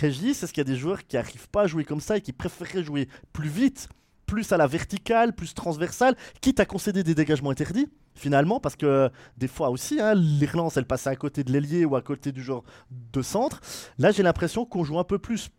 [0.00, 2.20] Régis, est-ce qu'il y a des joueurs qui arrivent pas à jouer comme ça et
[2.20, 3.88] qui préféraient jouer plus vite
[4.26, 9.10] plus à la verticale, plus transversale, quitte à concéder des dégagements interdits, finalement, parce que
[9.36, 12.32] des fois aussi, hein, les relances, elles passaient à côté de l'ailier ou à côté
[12.32, 13.60] du genre de centre.
[13.98, 15.50] Là, j'ai l'impression qu'on joue un peu plus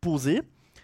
[0.00, 0.42] posé.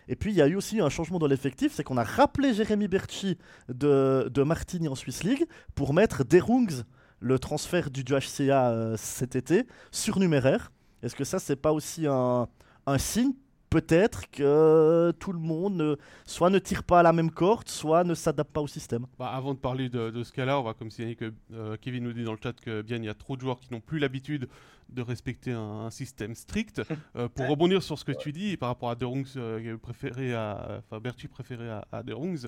[0.08, 2.54] Et puis, il y a eu aussi un changement dans l'effectif, c'est qu'on a rappelé
[2.54, 3.36] Jérémy Berchi
[3.68, 6.84] de, de Martini en Swiss League pour mettre Derungs,
[7.20, 10.72] le transfert du HCA euh, cet été, surnuméraire.
[11.02, 12.48] Est-ce que ça, c'est pas aussi un
[12.96, 13.34] signe
[13.70, 18.14] peut-être que tout le monde soit ne tire pas à la même corde, soit ne
[18.14, 19.06] s'adapte pas au système.
[19.18, 22.12] Bah, avant de parler de, ce cas-là, on va comme signaler que euh, Kevin nous
[22.12, 23.98] dit dans le chat que bien il y a trop de joueurs qui n'ont plus
[23.98, 24.48] l'habitude
[24.88, 26.82] de respecter un, système strict.
[27.16, 30.78] Euh, pour rebondir sur ce que tu dis par rapport à Derungs euh, préféré à,
[30.78, 32.46] enfin Berti préféré à, à Derungs,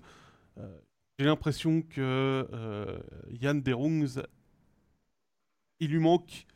[1.18, 2.46] j'ai l'impression que
[3.40, 4.22] Yann Derungs
[5.80, 6.46] il lui manque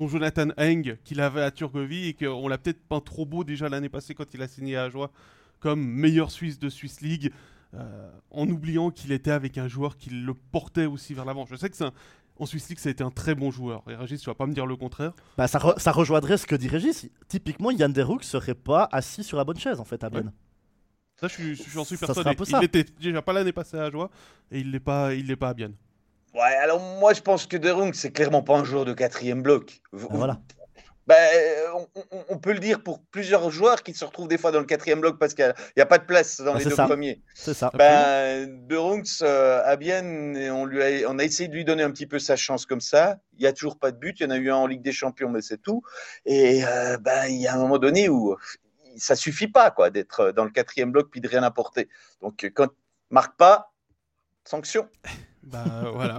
[0.00, 3.68] son Jonathan Heng qu'il avait à Turgovie et qu'on l'a peut-être peint trop beau déjà
[3.68, 5.10] l'année passée quand il a signé à Joie
[5.60, 7.32] comme meilleur Suisse de Swiss League,
[7.74, 11.46] euh, en oubliant qu'il était avec un joueur qui le portait aussi vers l'avant.
[11.46, 11.86] Je sais que c'est
[12.38, 13.82] en Swiss League, ça a été un très bon joueur.
[13.88, 15.12] Et Régis, tu vas pas me dire le contraire?
[15.38, 17.08] Bah, ça, ça, rejoindrait ce que dit Régis.
[17.28, 20.32] Typiquement, Yann Derhouk serait pas assis sur la bonne chaise en fait à Ben.
[21.18, 22.36] Ça, je suis, j'en suis persuadé.
[22.46, 24.10] Il était déjà pas l'année passée à Joie
[24.50, 25.74] et il n'est pas, il pas à Bienne.
[26.36, 29.80] Ouais, alors moi je pense que Derung, c'est clairement pas un joueur de quatrième bloc.
[29.94, 30.40] Ah, voilà.
[31.06, 31.16] Ben,
[32.28, 35.00] on, peut le dire pour plusieurs joueurs qui se retrouvent des fois dans le quatrième
[35.00, 37.22] bloc parce qu'il n'y a, pas de place dans ah, les deux premiers.
[37.32, 37.70] C'est ça.
[37.74, 41.84] Ben, De Runks euh, à Bienne, on, lui a, on a essayé de lui donner
[41.84, 43.18] un petit peu sa chance comme ça.
[43.34, 44.18] Il n'y a toujours pas de but.
[44.18, 45.80] Il y en a eu un en Ligue des Champions, mais c'est tout.
[46.24, 48.36] Et euh, ben, il y a un moment donné où
[48.96, 51.88] ça suffit pas quoi d'être dans le quatrième bloc puis de rien apporter.
[52.20, 52.68] Donc quand
[53.10, 53.72] marque pas,
[54.44, 54.88] sanction.
[55.46, 56.18] Bah voilà.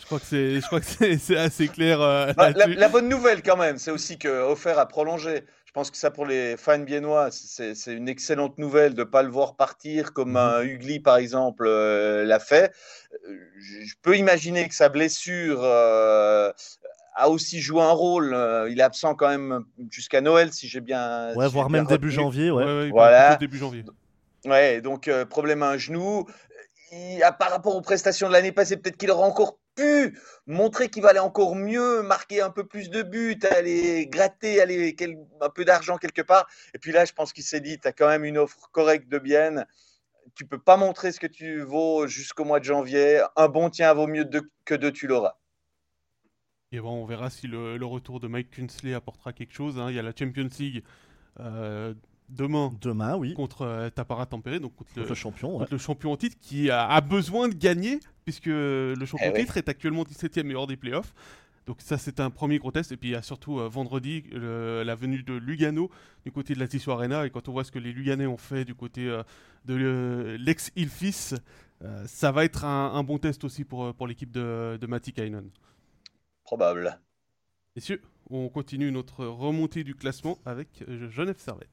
[0.00, 0.86] je crois que c'est, je crois que
[1.18, 2.00] c'est, assez clair.
[2.00, 5.44] Euh, bah, la, bonne nouvelle quand même, c'est aussi que Offert a prolongé.
[5.66, 9.22] Je pense que ça pour les fans biennois, c'est, une excellente nouvelle de ne pas
[9.22, 10.36] le voir partir comme mhm.
[10.36, 12.72] un Hugli par exemple euh, l'a fait.
[13.28, 18.36] Euh, je peux imaginer que sa blessure a aussi joué un rôle.
[18.68, 21.34] il est absent quand même jusqu'à Noël, si j'ai bien.
[21.34, 22.50] Ouais, voire même début janvier.
[22.50, 22.88] Ouais.
[22.90, 23.36] voilà.
[23.36, 23.84] Début janvier.
[24.44, 26.26] Ouais, donc problème à un genou
[27.38, 31.20] par rapport aux prestations de l'année passée, peut-être qu'il aurait encore pu montrer qu'il valait
[31.20, 34.96] encore mieux, marquer un peu plus de buts, aller gratter aller
[35.40, 36.48] un peu d'argent quelque part.
[36.74, 39.08] Et puis là, je pense qu'il s'est dit, tu as quand même une offre correcte
[39.08, 39.64] de bien.
[40.34, 43.22] Tu peux pas montrer ce que tu vaux jusqu'au mois de janvier.
[43.36, 44.28] Un bon tien vaut mieux
[44.64, 45.36] que deux, tu l'auras.
[46.72, 49.78] Et bon, on verra si le, retour de Mike Kunsley apportera quelque chose.
[49.78, 49.90] Hein.
[49.90, 50.84] Il y a la Champions League
[51.40, 51.94] euh,
[52.30, 53.34] demain, demain oui.
[53.34, 57.48] contre euh, Tapara Tempéré, donc contre, le, champion, le champion en titre qui a, besoin
[57.48, 61.12] de gagner puisque le champion en eh titre est actuellement 17e et hors des playoffs.
[61.66, 64.24] Donc ça c'est un premier gros test et puis il y a surtout euh, vendredi
[64.32, 65.90] la venue de Lugano
[66.24, 68.36] du côté de la Tissot Arena et quand on voit ce que les Luganais ont
[68.36, 69.22] fait du côté euh,
[69.66, 71.34] de l'ex Ilfis,
[72.06, 75.48] ça va être un, bon test aussi pour, pour l'équipe de, de Matti Kainen.
[76.44, 76.98] Probable.
[77.80, 80.68] Messieurs, on continue notre remontée du classement avec
[81.08, 81.70] Genève Servette.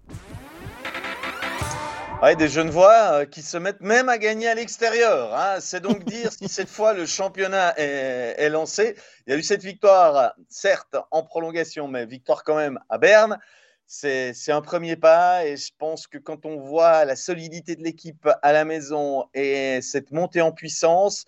[2.23, 5.35] Ouais, des jeunes voix euh, qui se mettent même à gagner à l'extérieur.
[5.35, 5.57] Hein.
[5.59, 8.95] C'est donc dire si cette fois le championnat est, lancé.
[9.25, 13.37] Il y a eu cette victoire, certes en prolongation, mais victoire quand même à Berne.
[13.85, 18.29] C'est un premier pas et je pense que quand on voit la solidité de l'équipe
[18.41, 21.25] à la maison et cette montée en puissance,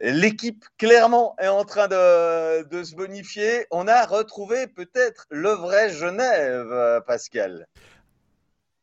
[0.00, 3.66] l'équipe clairement est en train de, de se bonifier.
[3.70, 7.66] On a retrouvé peut-être le vrai Genève, Pascal.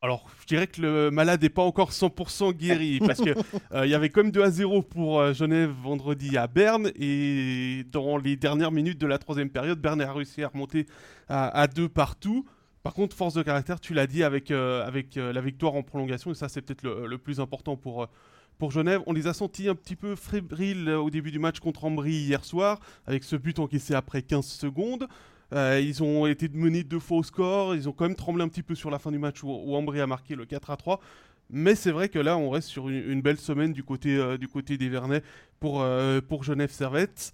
[0.04, 3.36] Alors, je dirais que le malade n'est pas encore 100% guéri parce qu'il
[3.74, 8.18] euh, y avait même 2 à 0 pour euh, Genève vendredi à Berne et dans
[8.18, 10.88] les dernières minutes de la troisième période, Berne a réussi à remonter
[11.30, 12.48] à, 2 partout.
[12.82, 16.32] Par contre, force de caractère, tu l'as dit avec, euh, avec la victoire en prolongation
[16.32, 18.08] et ça c'est peut-être le, plus important pour,
[18.62, 19.02] pour Genève.
[19.08, 22.46] On les a sentis un petit peu fébriles au début du match contre Ambry hier
[22.46, 25.08] soir avec ce but encaissé après 15 secondes.
[25.52, 27.74] Euh, ils ont été menés deux fois au score.
[27.74, 29.76] Ils ont quand même tremblé un petit peu sur la fin du match où, où
[29.76, 31.00] Ambry a marqué le 4 à 3.
[31.50, 34.48] Mais c'est vrai que là, on reste sur une, belle semaine du côté, euh, du
[34.48, 35.24] côté des Vernets
[35.60, 37.34] pour, euh, pour Genève Servette.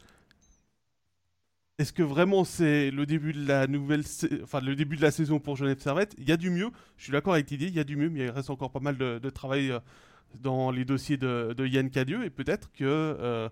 [1.78, 4.04] Est-ce que vraiment c'est le début de la nouvelle,
[4.44, 6.16] enfin le début de la saison pour Genève Servette?
[6.18, 6.70] Il y a du mieux.
[6.96, 8.80] Je suis d'accord avec l'idée, il y a du mieux, mais il reste encore pas
[8.80, 9.74] mal de, travail
[10.42, 13.50] dans les dossiers de, Yann Cadieux et peut-être que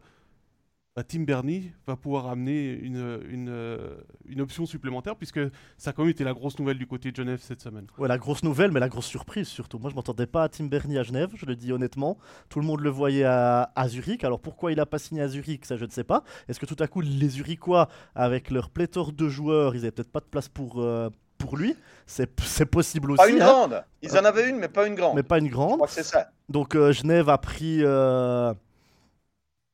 [0.95, 5.41] bah, Tim Bernie va pouvoir amener une, option supplémentaire, puisque
[5.77, 7.85] ça a quand même été la grosse nouvelle du côté de Genève cette semaine.
[7.97, 9.77] Ouais, la grosse nouvelle, mais la grosse surprise surtout.
[9.77, 12.17] Moi, je m'entendais pas à Tim Bernie à Genève, je le dis honnêtement.
[12.47, 14.23] Tout le monde le voyait à, Zurich.
[14.23, 16.23] Alors pourquoi il a pas signé à Zurich, ça je ne sais pas.
[16.47, 20.11] Est-ce que tout à coup, les Zurichois, avec leur pléthore de joueurs, ils avaient peut-être
[20.11, 20.81] pas de place pour.
[20.81, 21.09] Euh,
[21.45, 21.75] pour lui,
[22.07, 23.17] c'est possible aussi.
[23.17, 23.45] Pas une hein.
[23.45, 23.83] grande.
[24.01, 25.15] Ils en avaient une, mais pas une grande.
[25.15, 25.71] Mais pas une grande.
[25.71, 26.29] Je crois que c'est ça.
[26.49, 28.53] Donc euh, Genève a pris, euh,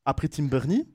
[0.06, 0.88] a pris Tim Bernie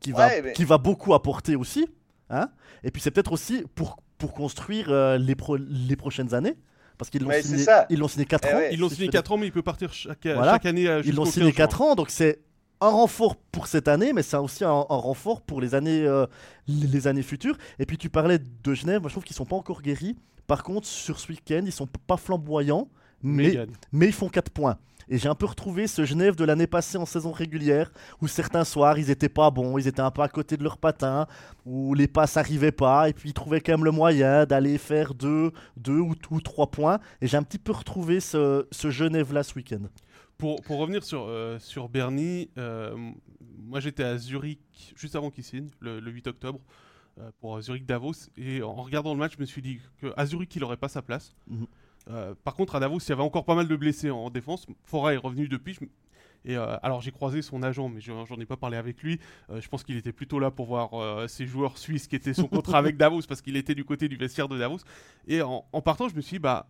[0.00, 1.86] qui va, qui va beaucoup apporter aussi.
[2.30, 2.48] Hein
[2.82, 5.36] et puis c'est peut-être aussi pour, pour construire euh, les,
[5.68, 6.56] les prochaines années.
[6.98, 8.60] Parce qu'ils l'ont signé, ils l'ont signé 4 eh ans.
[8.70, 10.86] Ils l'ont signé 4 ans, mais il peut partir chaque, chaque année.
[10.86, 12.40] Euh, ils l'ont signé 4 ans, donc c'est
[12.82, 16.26] un renfort pour cette année, mais c'est aussi un, renfort pour les années, euh,
[16.66, 17.56] les années futures.
[17.78, 20.16] Et puis tu parlais de Genève, moi je trouve qu'ils sont pas encore guéris.
[20.46, 22.88] Par contre, sur ce week-end, ils sont pas flamboyants,
[23.22, 24.76] mais, mais, mais ils font 4 points.
[25.08, 28.64] Et j'ai un peu retrouvé ce Genève de l'année passée en saison régulière, où certains
[28.64, 31.26] soirs ils étaient pas bons, ils étaient un peu à côté de leur patin,
[31.66, 35.14] où les passes n'arrivaient pas, et puis ils trouvaient quand même le moyen d'aller faire
[35.14, 36.98] deux, deux ou, trois points.
[37.20, 39.82] Et j'ai un petit peu retrouvé ce, ce Genève là ce week-end.
[40.42, 42.96] Pour, pour revenir sur, euh, sur Bernie, euh,
[43.60, 44.58] moi j'étais à Zurich
[44.96, 46.58] juste avant qu'il signe, le, le 8 octobre,
[47.20, 48.28] euh, pour Zurich Davos.
[48.36, 51.00] Et en regardant le match, je me suis dit qu'à Zurich, il n'aurait pas sa
[51.00, 51.36] place.
[51.46, 51.66] Mhm.
[52.42, 54.66] Par contre, à Davos, il y avait encore pas mal de blessés en défense.
[54.82, 55.74] Fora est revenu depuis.
[55.74, 55.80] je
[56.44, 59.20] Et alors j'ai croisé son agent, mais je- j'en ai pas parlé avec lui.
[59.48, 62.78] Je pense qu'il était plutôt là pour voir ces joueurs suisses qui étaient son contrat
[62.78, 64.80] avec Davos, parce qu'il était du côté du vestiaire de Davos.
[65.28, 66.66] Et en, en partant, je me suis dit, bah,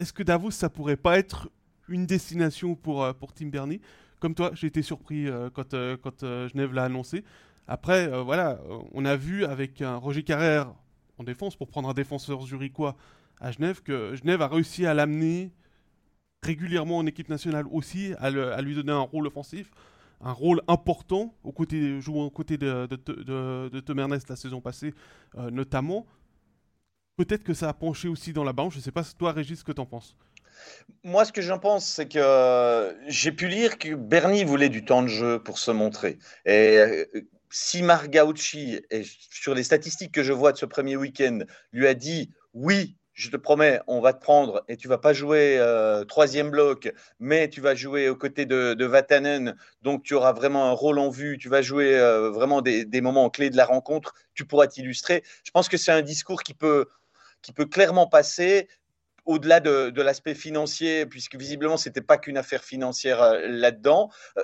[0.00, 1.48] est-ce que Davos, ça pourrait pas être
[1.88, 3.80] une destination pour, euh, pour Tim Bernie
[4.20, 7.24] Comme toi, j'ai été surpris euh, quand, euh, quand Genève l'a annoncé.
[7.66, 8.58] Après, voilà,
[8.92, 10.72] on a vu avec un Roger Carrère
[11.18, 12.96] en défense, pour prendre un défenseur zurichois
[13.40, 15.52] à Genève, que Genève a réussi à l'amener
[16.42, 18.30] régulièrement en équipe nationale aussi, à,
[18.62, 19.70] lui donner un rôle offensif,
[20.22, 24.94] un rôle important, au côté, jouant aux côtés de, de, de, de la saison passée
[25.36, 26.06] notamment.
[27.18, 28.74] Peut-être que ça a penché aussi dans la balance.
[28.74, 30.16] Je sais pas, toi, Régis, ce que t'en penses.
[31.04, 34.84] Moi, ce que j'en pense, c'est que euh, j'ai pu lire que Bernie voulait du
[34.84, 36.18] temps de jeu pour se montrer.
[36.44, 37.04] Et euh,
[37.50, 41.40] si Marc Gaucci, et sur les statistiques que je vois de ce premier week-end,
[41.72, 45.12] lui a dit oui, je te promets, on va te prendre et tu vas pas
[45.12, 50.32] jouer euh, troisième bloc, mais tu vas jouer aux côtés de, Vatanen, donc tu auras
[50.32, 51.98] vraiment un rôle en vue, tu vas jouer
[52.32, 55.24] vraiment des, des moments clés de la rencontre, tu pourras t'illustrer.
[55.42, 56.86] Je pense que c'est un discours qui peut,
[57.42, 58.68] qui peut clairement passer
[59.28, 64.10] au-delà de, de l'aspect financier, puisque visiblement, ce n'était pas qu'une affaire financière euh, là-dedans.
[64.38, 64.42] Euh,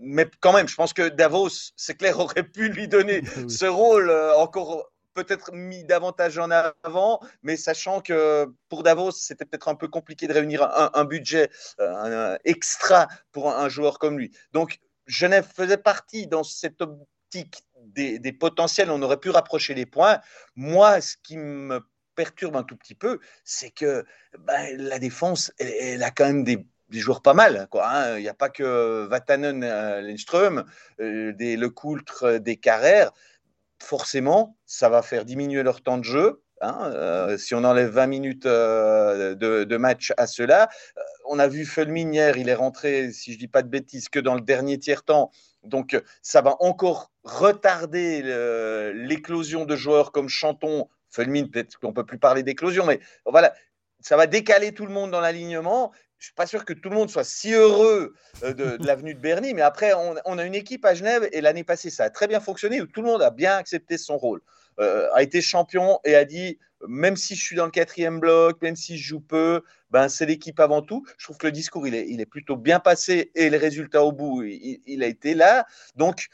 [0.00, 3.48] mais quand même, je pense que Davos, c'est clair, aurait pu lui donner Oui.
[3.48, 9.46] ce rôle euh, encore peut-être mis davantage en avant, mais sachant que pour Davos, c'était
[9.46, 13.98] peut-être un peu compliqué de réunir un, un budget un extra pour un, un, joueur
[13.98, 14.30] comme lui.
[14.52, 19.86] Donc, Genève faisait partie dans cette optique des, des potentiels, on aurait pu rapprocher les
[19.86, 20.20] points.
[20.54, 21.80] Moi, ce qui me
[22.16, 24.04] perturbe un tout petit peu, c'est que
[24.38, 27.68] ben, la défense, elle, a quand même des, des joueurs pas mal.
[27.72, 28.16] Hein.
[28.16, 30.64] Il n'y a pas que Vatanen, euh, Lindström,
[31.00, 33.12] euh, des Lecoultre, des Carrère.
[33.80, 36.42] Forcément, ça va faire diminuer leur temps de jeu.
[36.62, 41.38] Hein, euh, si on enlève 20 minutes euh, de, de, match à cela, euh, on
[41.38, 44.18] a vu Fulmin hier, il est rentré, si je ne dis pas de bêtises, que
[44.18, 45.30] dans le dernier tiers-temps.
[45.64, 48.22] Donc, ça va encore retarder
[48.94, 53.54] l'éclosion de joueurs comme Chanton, Fulmin, peut-être qu'on ne peut plus parler d'éclosion, mais voilà,
[54.00, 55.92] ça va décaler tout le monde dans l'alignement.
[56.18, 59.14] Je ne suis pas sûr que tout le monde soit si heureux de, de l'avenue
[59.14, 62.10] de Bernie, mais après, on, a une équipe à Genève et l'année passée, ça a
[62.10, 64.40] très bien fonctionné où tout le monde a bien accepté son rôle,
[64.80, 68.60] euh, a été champion et a dit même si je suis dans le quatrième bloc,
[68.62, 71.04] même si je joue peu, ben c'est l'équipe avant tout.
[71.18, 74.42] Je trouve que le discours il est, plutôt bien passé et les résultats au bout,
[74.42, 75.66] il, il a été là.
[75.96, 76.28] Donc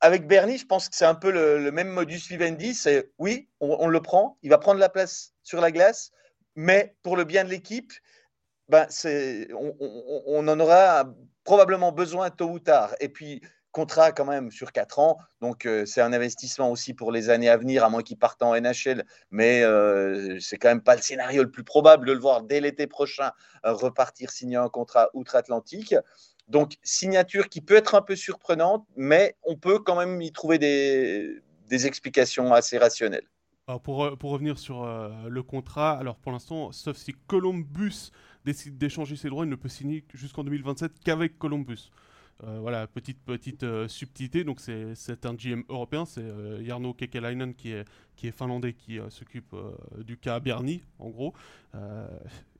[0.00, 2.74] avec Bernie, je pense que c'est un peu le, même modus vivendi.
[2.74, 6.10] C'est oui, on, le prend, il va prendre la place sur la glace,
[6.54, 7.92] mais pour le bien de l'équipe,
[8.68, 8.86] ben
[9.54, 11.04] on, en aura
[11.44, 12.94] probablement besoin tôt ou tard.
[13.00, 13.40] Et puis,
[13.72, 17.50] contrat quand même sur 4 ans, donc euh, c'est un investissement aussi pour les années
[17.50, 21.02] à venir, à moins qu'il parte en NHL, mais euh, c'est quand même pas le
[21.02, 23.32] scénario le plus probable de le voir dès l'été prochain
[23.66, 25.94] euh, repartir signer un contrat outre-Atlantique.
[26.48, 30.58] Donc, signature qui peut être un peu surprenante, mais on peut quand même y trouver
[30.58, 31.42] des,
[31.86, 33.26] explications assez rationnelles.
[33.82, 38.12] Pour, pour, revenir sur euh, le contrat, alors pour l'instant, sauf si Columbus
[38.44, 41.90] décide d'échanger ses droits, il ne peut signer jusqu'en 2027 qu'avec Columbus.
[42.44, 44.44] Euh, voilà, petite, petite euh, subtilité.
[44.44, 48.98] Donc, c'est un GM européen, c'est euh, Jarno Kekelainen qui est, qui est finlandais, qui
[49.08, 49.72] s'occupe euh,
[50.02, 51.32] du cas Bernie, en gros.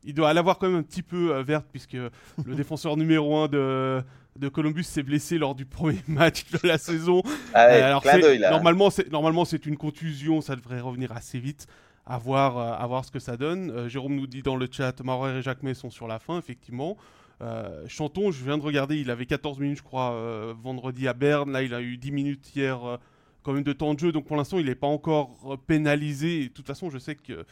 [0.04, 2.10] Il doit l'avoir quand même un petit peu verte, puisque le
[2.54, 4.02] défenseur numéro 1 de,
[4.36, 7.22] de Columbus s'est blessé lors du premier match de la saison.
[7.52, 8.04] Ah ouais, alors
[8.50, 11.66] normalement, c'est normalement c'est une contusion, ça devrait revenir assez vite.
[12.08, 13.88] À voir, à voir ce que ça donne.
[13.88, 16.96] Jérôme nous dit dans le chat, Maurer et Jacquemet sont sur la fin, effectivement.
[17.42, 21.12] Euh, Chanton, je viens de regarder, il avait 14 minutes, je crois, euh, vendredi à
[21.12, 21.52] Berne.
[21.52, 22.96] Là, il a eu 10 minutes hier, euh,
[23.42, 24.12] quand même, de temps de jeu.
[24.12, 26.42] Donc, pour l'instant, il n'est pas encore pénalisé.
[26.42, 27.44] Et de toute façon, je sais que,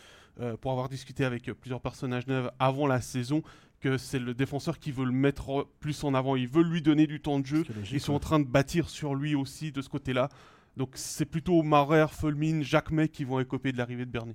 [0.60, 3.42] pour avoir discuté avec plusieurs personnages neufs avant la saison,
[3.80, 6.36] que c'est le défenseur qui veut le mettre plus en avant.
[6.36, 7.64] Il veut lui donner du temps de jeu.
[7.92, 10.30] Ils sont en train de bâtir sur lui aussi de ce côté-là.
[10.76, 14.34] Donc, c'est plutôt Maurer, Fulmin, Jacquemet qui vont écoper de l'arrivée de Bernie.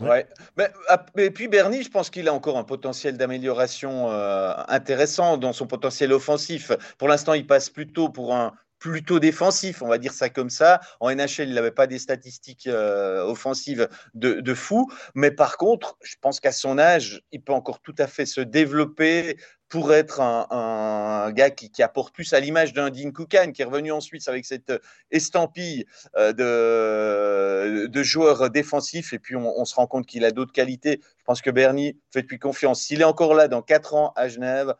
[0.00, 0.26] Ouais.
[0.56, 0.70] Mais,
[1.16, 5.66] et puis Bernie, je pense qu'il a encore un potentiel d'amélioration euh, intéressant dans son
[5.66, 6.70] potentiel offensif.
[6.98, 10.80] Pour l'instant, il passe plutôt pour un plutôt défensif, on va dire ça comme ça.
[11.00, 16.16] En NHL, il n'avait pas des statistiques euh, offensives de, fou, mais par contre, je
[16.20, 19.36] pense qu'à son âge, il peut encore tout à fait se développer
[19.68, 23.92] pour être un, gars qui, apporte plus à l'image d'un Dean Koukan, qui est revenu
[23.92, 24.72] en Suisse avec cette
[25.10, 25.84] estampille
[26.16, 31.00] euh, de, de, joueur défensif et puis on, se rend compte qu'il a d'autres qualités.
[31.18, 32.80] Je pense que Bernie, faites-lui confiance.
[32.80, 34.74] S'il est encore là dans 4 ans à Genève,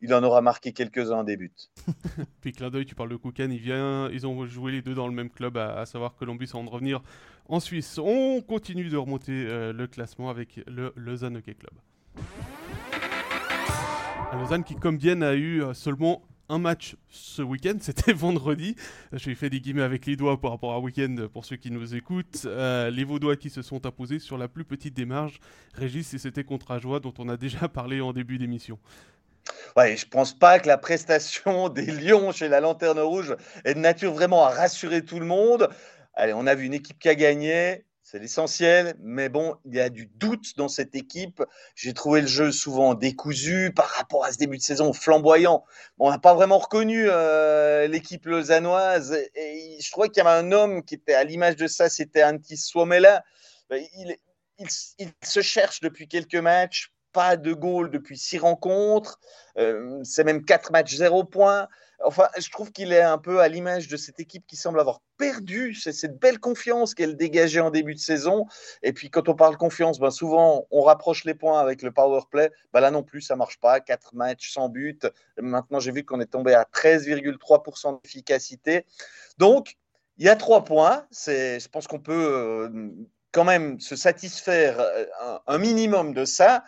[0.00, 1.52] il en aura marqué quelques-uns en début.
[2.40, 5.08] puis clin d'œil, tu parles de Kouken, il vient, ils ont joué les deux dans
[5.08, 7.02] le même club, à, savoir Columbus avant de revenir
[7.48, 7.98] en Suisse.
[7.98, 11.74] On continue de remonter euh, le classement avec le Lausanne Hockey Club.
[14.34, 18.76] Lausanne qui, comme Vienne, a eu euh, seulement un match ce week-end, c'était vendredi.
[19.12, 21.94] Je fait des guillemets avec les doigts par rapport à week-end pour ceux qui nous
[21.94, 22.42] écoutent.
[22.46, 25.40] Euh, les Vaudois qui se sont imposés sur la plus petite démarche.
[25.74, 28.78] Régis, c'était contre Ajoie dont on a déjà parlé en début d'émission.
[29.76, 33.80] Ouais, je pense pas que la prestation des Lions chez la Lanterne Rouge est de
[33.80, 35.68] nature vraiment à rassurer tout le monde.
[36.14, 39.80] Allez, on a vu une équipe qui a gagné, c'est l'essentiel, mais bon, il y
[39.80, 41.42] a du doute dans cette équipe.
[41.74, 45.62] J'ai trouvé le jeu souvent décousu par rapport à ce début de saison flamboyant.
[45.98, 50.52] on n'a pas vraiment reconnu euh, l'équipe lausannoise et, je trouvais qu'il y avait un
[50.52, 53.22] homme qui était à l'image de ça, c'était Antti Suomela.
[53.68, 54.16] Ben, il,
[55.22, 59.18] se cherche depuis quelques matchs, pas de goal depuis six rencontres,
[59.58, 61.68] euh, c'est même quatre matchs, zéro point.
[62.04, 65.00] Enfin, je trouve qu'il est un peu à l'image de cette équipe qui semble avoir
[65.16, 68.46] perdu cette belle confiance qu'elle dégageait en début de saison.
[68.84, 72.20] Et puis, quand on parle confiance, ben souvent, on rapproche les points avec le power
[72.30, 72.52] play.
[72.72, 73.80] Ben là non plus, ça marche pas.
[73.80, 75.08] Quatre matchs sans but.
[75.38, 78.86] Maintenant, j'ai vu qu'on est tombé à 13,3% d'efficacité.
[79.38, 79.76] Donc,
[80.18, 81.04] il y a trois points.
[81.10, 82.90] Je pense qu'on peut euh,
[83.32, 85.04] quand même se satisfaire euh,
[85.46, 86.64] un minimum de ça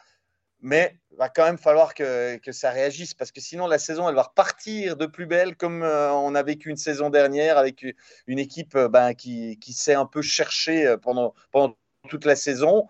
[0.62, 4.08] mais il va quand même falloir que, que, ça réagisse parce que sinon la saison
[4.08, 7.84] elle va repartir de plus belle comme euh, on a vécu une saison dernière avec
[8.26, 11.76] une équipe euh, ben, qui, qui s'est un peu cherchée euh, pendant, pendant
[12.08, 12.86] toute la saison.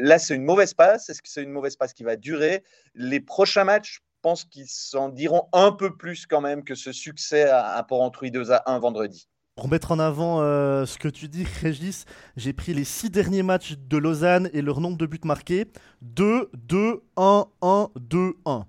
[0.00, 1.10] là c'est une mauvaise passe.
[1.10, 2.64] Est-ce que c'est une mauvaise passe qui va durer?
[2.94, 6.92] Les prochains matchs, je pense qu'ils s'en diront un peu plus quand même que ce
[6.92, 9.28] succès à, à Port-Entruy 2 à 1 vendredi.
[9.58, 12.04] Pour mettre en avant euh, ce que tu dis, Régis,
[12.36, 15.66] j'ai pris les six derniers matchs de Lausanne et leur nombre de buts marqués
[16.02, 18.64] 2, 2, 1, 1, 2, 1.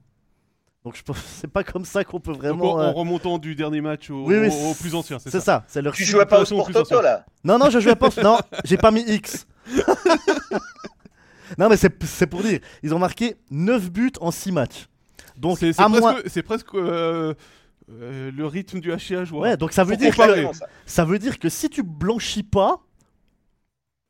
[0.84, 2.73] Donc je c'est pas comme ça qu'on peut vraiment.
[2.73, 4.25] en, euh, remontant du dernier match au,
[4.82, 5.39] plus ancien, c'est ça.
[5.39, 5.63] ça.
[5.67, 8.10] c'est leur tu jouais pas au Sport Toto là Non, non, je jouais pas.
[8.23, 9.45] non, j'ai pas mis X.
[11.60, 14.88] non, mais c'est pour dire, ils ont marqué 9 buts en 6 matchs.
[15.38, 17.36] Donc c'est presque, presque euh,
[17.89, 19.32] euh, le rythme du HCH.
[19.32, 20.45] Ouais, donc ça veut, dire que,
[20.86, 21.06] ça.
[21.06, 22.82] veut dire que si tu blanchis pas,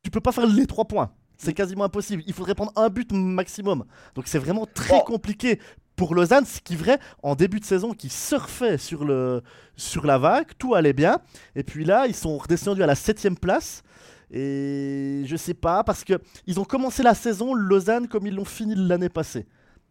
[0.03, 1.11] tu peux pas faire les trois points.
[1.37, 2.23] C'est quasiment impossible.
[2.27, 3.85] Il faudrait prendre un but maximum.
[4.15, 5.59] Donc c'est vraiment très compliqué
[5.95, 9.43] pour Lausanne, ce qui vrai en début de saison qui surfait sur, le,
[9.75, 11.19] sur la vague, tout allait bien.
[11.55, 13.83] Et puis là, ils sont redescendus à la septième place.
[14.31, 16.13] Et je sais pas, parce que
[16.47, 19.45] ils ont commencé la saison, Lausanne, comme ils l'ont fini l'année passée.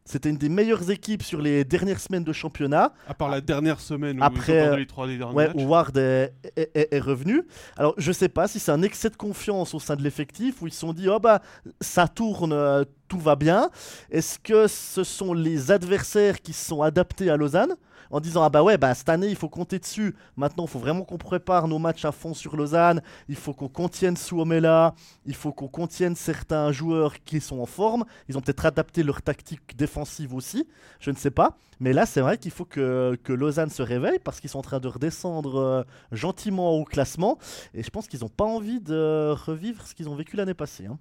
[0.09, 2.94] C'était une des meilleures équipes sur les dernières semaines de championnat.
[3.07, 7.42] À part la dernière semaine où Après, les trois derniers ouais, Ward est, est, revenu.
[7.77, 10.66] Alors, je sais pas si c'est un excès de confiance au sein de l'effectif où
[10.66, 11.42] ils se sont dit, oh bah,
[11.83, 13.68] ça tourne, euh, tout va bien.
[14.11, 17.75] Est-ce que ce sont les adversaires qui se sont adaptés à Lausanne?
[18.11, 20.14] En disant ah bah ouais bah cette année il faut compter dessus.
[20.37, 23.03] Maintenant il faut vraiment qu'on prépare nos matchs à fond sur Lausanne.
[23.29, 24.94] Il faut qu'on contienne Suomela.
[25.27, 28.05] Il faut qu'on contienne certains joueurs qui sont en forme.
[28.29, 30.66] Ils ont peut-être adapté leur tactique défensive aussi.
[31.01, 31.57] Je ne sais pas.
[31.81, 34.62] Mais là c'est vrai qu'il faut que, que, Lausanne se réveille parce qu'ils sont en
[34.62, 37.38] train de redescendre euh, gentiment au classement.
[37.75, 40.87] Et je pense qu'ils n'ont pas envie de revivre ce qu'ils ont vécu l'année passée.
[40.87, 40.99] Hein.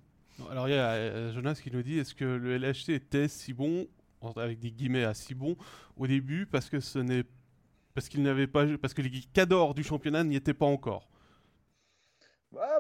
[0.51, 3.53] Alors il y a euh, Jonas qui nous dit est-ce que le LHC était si
[3.53, 3.87] bon
[4.35, 5.55] avec des guillemets à si bon
[5.95, 7.23] au début parce que ce n'est
[7.93, 11.09] parce qu'il n'avait pas parce que les cadors du championnat n'y étaient pas encore.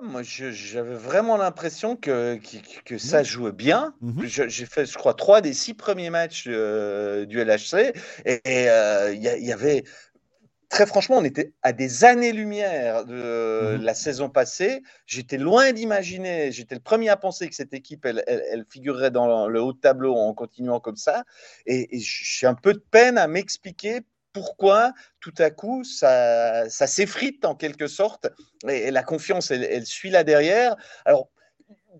[0.01, 2.39] moi, j'avais vraiment l'impression que,
[2.85, 3.95] que, ça jouait bien.
[4.01, 4.25] Mhm.
[4.25, 7.93] J'ai fait, je crois, trois des six premiers matchs euh, du LHC.
[8.25, 9.83] Et euh, il y, avait
[10.69, 14.83] très franchement, on était à des années-lumière de mmh la saison passée.
[15.05, 19.47] J'étais loin d'imaginer, j'étais le premier à penser que cette équipe, elle, elle, figurerait dans
[19.47, 21.23] le haut de tableau en continuant comme ça.
[21.65, 24.01] Et, j'ai un peu de peine à m'expliquer
[24.33, 28.27] pourquoi tout à coup ça, ça s'effrite en quelque sorte
[28.67, 30.75] et, la confiance elle, elle, suit là derrière.
[31.05, 31.29] Alors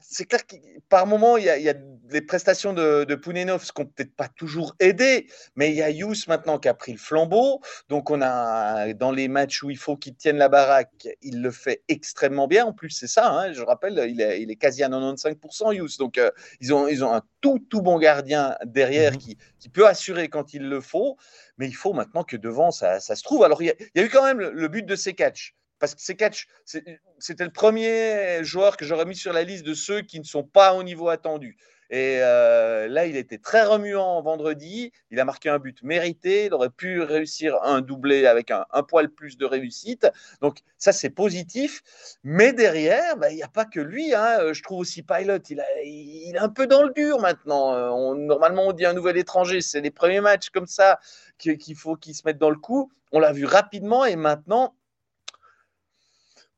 [0.02, 0.56] c'est clair que
[0.90, 1.74] par moment, il y, a, il
[2.08, 5.90] des prestations de, de Pounenov qui n'ont peut-être pas toujours aidé, mais il y a
[5.90, 7.62] Yous maintenant qui a pris le flambeau.
[7.90, 11.52] Donc, on a dans les matchs où il faut qu'il tienne la baraque, il le
[11.52, 12.66] fait extrêmement bien.
[12.66, 15.98] En plus, c'est ça, hein, je rappelle, il est, il est, quasi à 95% Yous.
[16.00, 16.32] Donc, euh,
[16.62, 20.30] ils, ont, ils ont un tout, tout bon gardien derrière mmh qui, qui, peut assurer
[20.30, 21.18] quand il le faut.
[21.58, 23.44] Mais il faut maintenant que devant, ça, ça se trouve.
[23.44, 26.16] Alors, il y, a, eu quand même le, but de ces catchs parce que c'est
[26.16, 30.26] catch, c'était le premier joueur que j'aurais mis sur la liste de ceux qui ne
[30.26, 31.58] sont pas au niveau attendu.
[31.90, 34.92] Et euh, là, il était très remuant vendredi.
[35.10, 36.46] Il a marqué un but mérité.
[36.46, 40.08] Il aurait pu réussir un doublé avec un, poil plus de réussite.
[40.42, 41.82] Donc, ça, c'est positif.
[42.24, 44.14] Mais derrière, bah, il n'y a pas que lui.
[44.14, 44.52] Hein.
[44.52, 47.74] Je trouve aussi Pilot, il, est un peu dans le dur maintenant.
[47.96, 49.62] On, normalement, on dit un nouvel étranger.
[49.62, 51.00] C'est les premiers matchs comme ça
[51.38, 52.92] qu'il faut qu'il se mette dans le coup.
[53.14, 54.76] On l'a vu rapidement et maintenant,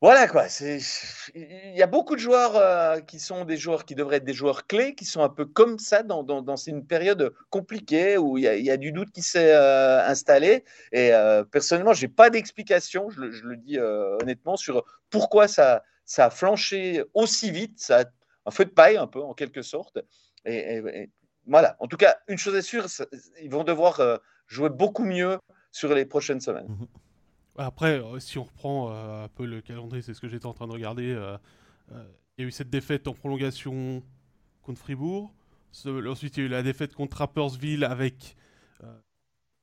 [0.01, 0.45] voilà quoi,
[1.35, 4.33] il y a beaucoup de joueurs euh, qui sont des joueurs qui devraient être des
[4.33, 8.45] joueurs clés, qui sont un peu comme ça dans, dans, une période compliquée où il
[8.45, 10.63] y a, du doute qui s'est euh, installé.
[10.93, 16.27] Et euh, personnellement, je n'ai pas d'explication, je, le dis honnêtement, sur pourquoi ça, ça
[16.27, 18.03] a flanché aussi vite, ça a
[18.45, 19.99] un feu de paille un peu en quelque sorte.
[20.45, 21.09] Et,
[21.45, 22.85] voilà, en tout cas, une chose est sûre,
[23.41, 24.01] ils vont devoir
[24.47, 25.39] jouer beaucoup mieux
[25.73, 26.67] sur les prochaines semaines.
[26.69, 26.85] Mmh
[27.59, 30.53] après, euh, si on reprend euh, un peu le calendrier, c'est ce que j'étais en
[30.53, 31.11] train de regarder.
[31.11, 31.37] Euh,
[32.37, 34.01] il y a eu cette défaite en prolongation
[34.61, 35.33] contre Fribourg.
[35.85, 38.35] ensuite, il y a eu la défaite contre Rappersville avec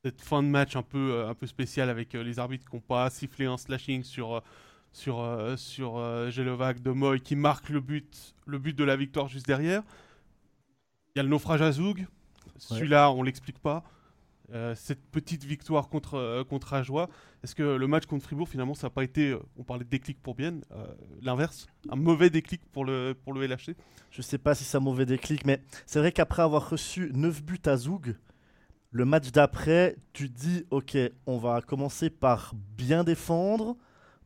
[0.03, 3.09] cette fin de match un peu, un peu spéciale avec les arbitres qui n'ont pas
[3.09, 4.43] sifflé un slashing sur,
[4.91, 9.47] sur, sur Gelovac de Moy qui marque le but, le but de la victoire juste
[9.47, 9.81] derrière.
[11.15, 12.05] Il y a le naufrage à Zoug.
[12.57, 13.83] Celui-là, on l'explique pas.
[14.53, 17.09] Euh, cette petite victoire contre, euh, contre Ajoie.
[17.43, 19.89] Est-ce que le match contre Fribourg, finalement, ça n'a pas été, euh, on parlait de
[19.89, 20.63] déclic pour Bienne,
[21.21, 23.75] l'inverse, un mauvais déclic pour le, pour le LHC
[24.09, 27.11] Je ne sais pas si c'est un mauvais déclic, mais c'est vrai qu'après avoir reçu
[27.13, 28.15] 9 buts à Zoug,
[28.91, 33.75] le match d'après, tu dis, ok, on va commencer par bien défendre,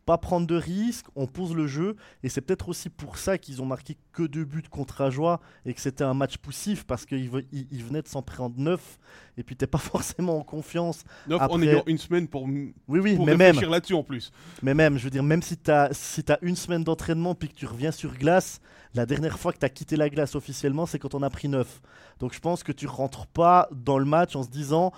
[0.05, 1.95] pas prendre de risques, on pose le jeu.
[2.23, 5.73] Et c'est peut-être aussi pour ça qu'ils ont marqué que deux buts contre Ajoie et
[5.73, 8.99] que c'était un match poussif parce qu'ils il, venaient de s'en prendre neuf
[9.37, 11.03] et puis t'es pas forcément en confiance.
[11.27, 14.31] Neuf en ayant une semaine pour, oui, oui, pour mais réfléchir là-dessus en plus.
[14.61, 17.49] Mais même, je veux dire, même si tu as, si as une semaine d'entraînement puis
[17.49, 18.59] que tu reviens sur glace,
[18.93, 21.47] la dernière fois que tu as quitté la glace officiellement, c'est quand on a pris
[21.47, 21.81] neuf.
[22.19, 24.91] Donc je pense que tu rentres pas dans le match en se disant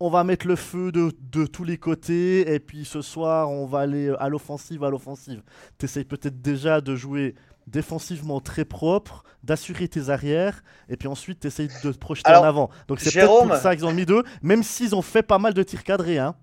[0.00, 3.80] on va mettre le feu de, tous les côtés et puis ce soir on va
[3.80, 5.42] aller à l'offensive, à l'offensive.
[5.78, 7.34] Tu essayes peut-être déjà de jouer
[7.66, 12.42] défensivement très propre, d'assurer tes arrières et puis ensuite tu essayes de te projeter en
[12.42, 12.70] avant.
[12.86, 15.54] Donc c'est peut-être pour ça qu'ils ont mis deux, même s'ils ont fait pas mal
[15.54, 16.18] de tirs cadrés.
[16.18, 16.34] Hein,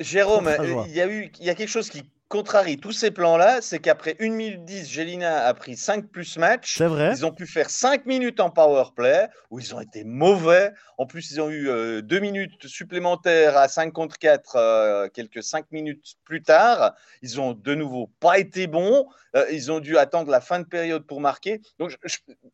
[0.00, 0.50] Jérôme,
[0.86, 3.78] il y, a eu, il y a quelque chose qui contrarie tous ces plans-là, c'est
[3.78, 6.76] qu'après 1 minute 10, Gélina a pris 5 plus match.
[6.76, 7.12] C'est vrai.
[7.12, 10.72] Ils ont pu faire 5 minutes en power play, où ils ont été mauvais.
[10.98, 15.42] En plus, ils ont eu 2 euh, minutes supplémentaires à 5 contre 4, euh, quelques
[15.42, 16.94] 5 minutes plus tard.
[17.22, 19.08] Ils ont de nouveau pas été bons.
[19.34, 21.62] Euh, ils ont dû attendre la fin de période pour marquer.
[21.78, 21.96] Donc,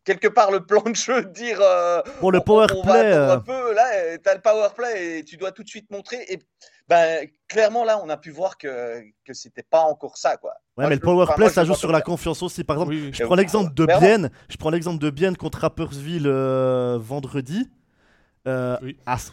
[0.04, 1.60] quelque part, le plan de jeu, dire.
[2.20, 3.12] pour le power play.
[3.12, 6.24] un peu, là, tu as le power play et tu dois tout de suite montrer.
[6.28, 6.38] Et
[6.88, 10.36] ben, clairement, là, on a pu voir que, que c'était pas encore ça.
[10.36, 10.52] Quoi.
[10.76, 12.64] Ouais, mais le power play, ça joue sur la confiance aussi.
[12.64, 14.30] Par exemple, je prends l'exemple de Bienne.
[14.48, 17.70] Je prends l'exemple de Bienne contre Rappersville euh, vendredi.
[18.46, 18.76] Euh,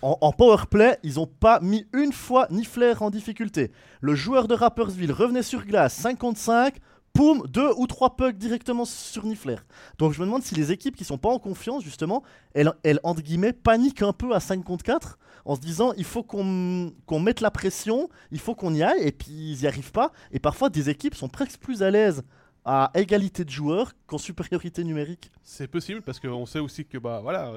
[0.02, 3.72] en, en, power play, ils n'ont pas mis une fois Niffler en difficulté.
[3.99, 6.76] Le joueur de Rappersville revenait sur glace 55,
[7.14, 9.57] poum, deux ou trois pucks directement sur Niffler.
[9.97, 13.22] Donc je me demande si les équipes qui sont pas en confiance, justement, elles, entre
[13.22, 17.41] guillemets, paniquent un peu à 5 contre 4 en se disant il faut qu'on mette
[17.41, 20.12] la pression, il faut qu'on y aille, et puis ils n'y arrivent pas.
[20.32, 22.24] Et parfois, des équipes sont presque plus à l'aise
[22.64, 25.32] à égalité de joueurs qu'en supériorité numérique.
[25.41, 27.53] C'est possible parce qu'on sait aussi que bah voilà,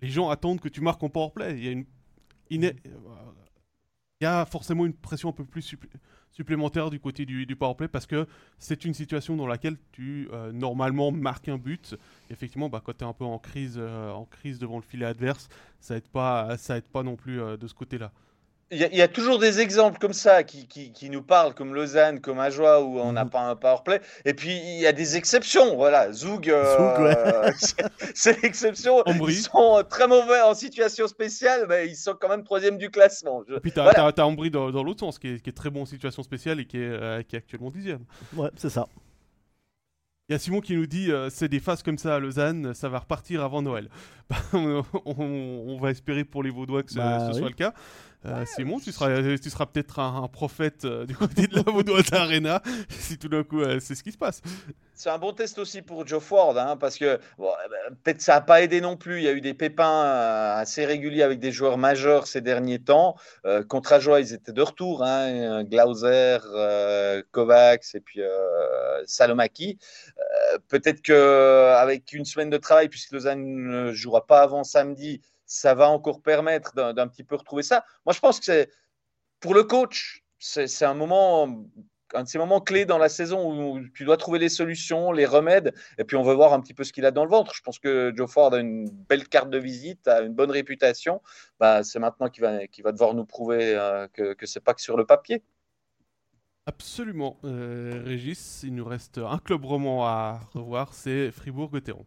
[0.00, 1.60] les gens attendent que tu marques en powerplay.
[2.50, 2.64] Il
[4.20, 5.76] il y a forcément une pression un peu plus
[6.30, 8.26] supplémentaire du côté du, du powerplay parce que
[8.58, 11.96] c'est une situation dans laquelle tu euh, normalement marques un but.
[12.30, 15.06] Effectivement, bah, quand tu es un peu en crise, euh, en crise devant le filet
[15.06, 15.48] adverse,
[15.80, 18.12] ça aide pas, ça aide pas non plus euh, de ce côté-là.
[18.70, 22.38] Il y, a toujours des exemples comme ça qui, qui, nous parlent, comme Lausanne, comme
[22.38, 23.30] Ajoie, où on n'a mhm.
[23.30, 24.02] pas un powerplay.
[24.26, 25.74] Et puis, il y a des exceptions.
[25.76, 27.50] Voilà, Zoug, euh,
[28.14, 29.02] c'est l'exception.
[29.06, 33.42] Ils sont très mauvais en situation spéciale, mais ils sont quand même troisième du classement.
[33.48, 36.60] Et puis, tu as, Ambry dans, l'autre sens, qui est, très bon en situation spéciale
[36.60, 38.04] et qui est, euh, qui est actuellement dixième.
[38.36, 38.86] Ouais, c'est ça.
[40.30, 42.74] Il y a Simon qui nous dit euh, c'est des phases comme ça à Lausanne,
[42.74, 43.88] ça va repartir avant Noël.
[44.52, 47.72] on, va espérer pour les Vaudois que ce, bah soit le cas.
[48.26, 52.02] Euh, Simon, tu seras, tu seras peut-être un, prophète euh, du côté de la Vaudois
[52.10, 54.42] Arena si tout d'un coup c'est ce qui se passe.
[54.94, 57.20] C'est un bon test aussi pour Joe Ford, hein, parce que
[58.02, 59.18] peut-être ça n'a pas aidé non plus.
[59.18, 60.02] Il y a eu des pépins
[60.56, 63.14] assez réguliers avec des joueurs majeurs ces derniers temps.
[63.68, 65.04] contre Ajoie, ils étaient de retour.
[65.04, 66.38] Hein, Glauser,
[67.30, 68.20] Kovacs et puis
[69.06, 69.78] Salomaki.
[70.66, 73.92] peut-être qu'avec une semaine de travail, puisque Lausanne ne
[74.26, 77.84] pas avant samedi, ça va encore permettre d'un petit peu retrouver ça.
[78.04, 78.70] Moi, je pense que c'est
[79.40, 81.64] pour le coach, c'est un moment
[82.14, 85.26] un de ces moments clés dans la saison où tu dois trouver les solutions, les
[85.26, 87.54] remèdes, et puis on veut voir un petit peu ce qu'il a dans le ventre.
[87.54, 91.20] Je pense que Joe Ford a une belle carte de visite, a une bonne réputation.
[91.60, 94.80] Bah, c'est maintenant qu'il va, va devoir nous prouver euh, que, que c'est pas que
[94.80, 95.42] sur le papier.
[96.66, 97.38] Absolument.
[97.44, 102.04] Euh, Régis, il nous reste un club roman à revoir, c'est Fribourg-Gotteron.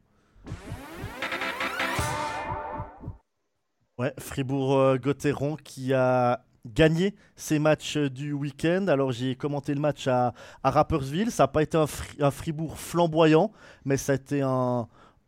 [3.97, 8.87] Ouais, Fribourg-Gotteron qui a gagné ses matchs du week-end.
[8.87, 10.33] Alors j'ai commenté le match à,
[10.63, 11.31] Rappersville.
[11.31, 13.51] Ça n'a pas été un, Fribourg flamboyant,
[13.85, 14.87] mais ça a été un,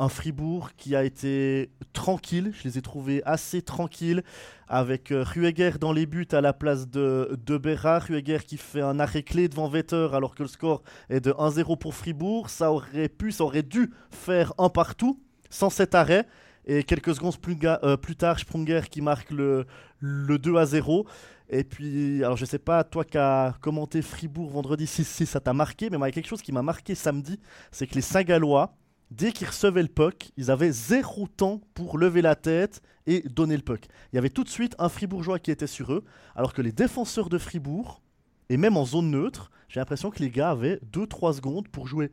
[0.09, 2.51] Fribourg qui a été tranquille.
[2.53, 4.23] Je les ai trouvés assez tranquilles
[4.67, 7.99] avec euh, Rueger dans les buts à la place de, de Berra.
[7.99, 11.77] Rueger qui fait un arrêt clé devant Vetter alors que le score est de 1-0
[11.77, 12.49] pour Fribourg.
[12.49, 16.27] Ça aurait pu, ça aurait dû faire un partout sans cet arrêt.
[16.65, 19.65] Et quelques secondes plus, euh, tard, Sprunger qui marque le,
[19.99, 21.05] le 2 à 0.
[21.49, 25.39] Et puis, alors je sais pas, toi qui as commenté Fribourg vendredi, si, si ça
[25.39, 27.39] t'a marqué, mais moi, il y a quelque chose qui m'a marqué samedi,
[27.71, 28.75] c'est que les Saint-Gallois,
[29.11, 33.57] dès qu'ils recevaient le puck, ils avaient zéro temps pour lever la tête et donner
[33.57, 33.85] le puck.
[34.11, 36.03] Il y avait tout de suite un Fribourgeois qui était sur eux,
[36.35, 38.01] alors que les défenseurs de Fribourg,
[38.49, 42.11] et même en zone neutre, j'ai l'impression que les gars avaient 2-3 secondes pour jouer,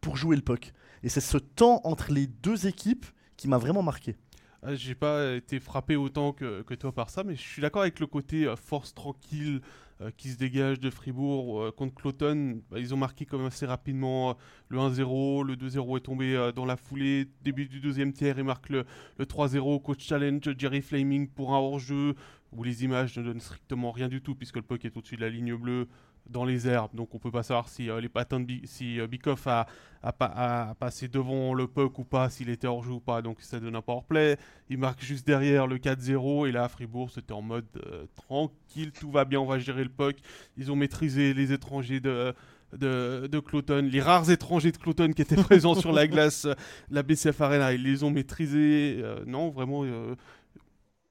[0.00, 0.72] pour jouer le puck.
[1.02, 3.06] Et c'est ce temps entre les deux équipes
[3.38, 4.16] qui m'a vraiment marqué.
[4.62, 8.00] Ah, j'ai pas été frappé autant que, toi par ça, mais je suis d'accord avec
[8.00, 9.60] le côté euh, force tranquille
[10.00, 12.60] euh, qui se dégage de Fribourg euh, contre Cloton.
[12.68, 14.36] Bah, ils ont marqué comme assez rapidement
[14.68, 17.28] le 1-0, le 2-0 est tombé dans la foulée.
[17.42, 18.84] Début du deuxième tiers, ils marquent le,
[19.18, 19.80] le 3-0.
[19.80, 22.16] Coach challenge Jerry Flaming pour un hors-jeu
[22.50, 25.20] où les images ne donnent strictement rien du tout puisque le puck est au-dessus de
[25.20, 25.86] la ligne bleue
[26.28, 29.06] dans les herbes, donc on peut pas savoir si euh, les patins de si euh,
[29.06, 29.66] Bikoff a,
[30.02, 33.60] a, passé devant le puck ou pas, s'il était hors jeu ou pas, donc ça
[33.60, 34.36] donne un power play.
[34.68, 39.10] Il marque juste derrière le 4-0 et là Fribourg c'était en mode euh, tranquille, tout
[39.10, 40.16] va bien, on va gérer le puck.
[40.56, 42.34] Ils ont maîtrisé les étrangers de
[42.76, 46.46] de, de Cloton, les rares étrangers de Cloton qui étaient présents sur la glace,
[46.90, 49.02] la BCF Arena, ils les ont maîtrisés.
[49.26, 50.14] non, vraiment, je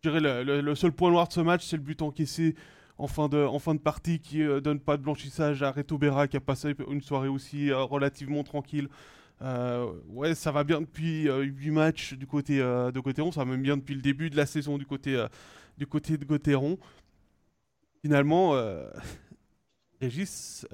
[0.03, 2.53] dirais le, le, seul point noir de ce match, c'est le but encaissé
[2.97, 5.97] en fin de, en fin de partie qui euh, donne pas de blanchissage à Reto
[5.97, 8.89] Berra qui a passé une soirée aussi euh, relativement tranquille.
[9.41, 13.61] Euh, ouais, ça va bien depuis 8 matchs du côté de Gauthieron, ça va même
[13.61, 15.23] bien depuis le début de la saison du côté,
[15.77, 16.79] du côté de Gauthieron.
[18.01, 18.55] Finalement,
[20.01, 20.65] Régis,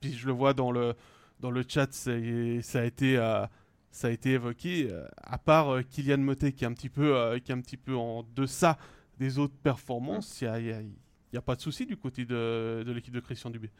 [0.00, 0.94] puis je le vois dans le,
[1.40, 3.16] dans le chat, ça, a été
[3.90, 7.54] ça a été évoqué, à part Kylian Motet qui est un petit peu, qui est
[7.56, 8.78] un petit peu en deçà
[9.18, 10.92] des autres performances, il y il
[11.32, 13.70] n'y a pas de souci du côté de, l'équipe de Christian Dubé.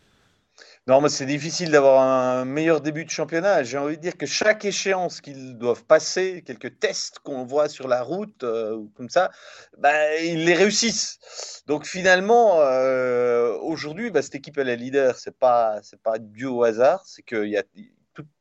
[0.87, 3.63] Non, mais c'est difficile d'avoir un meilleur début de championnat.
[3.63, 7.89] J'ai envie de dire que chaque échéance qu'ils doivent passer, quelques tests qu'on voit sur
[7.89, 9.31] la route euh, ou comme ça,
[9.79, 11.63] bah, ils les réussissent.
[11.67, 15.17] Donc finalement, euh, aujourd'hui, bah, cette équipe elle est leader.
[15.17, 17.03] C'est pas c'est pas dû au hasard.
[17.07, 17.63] C'est que y a,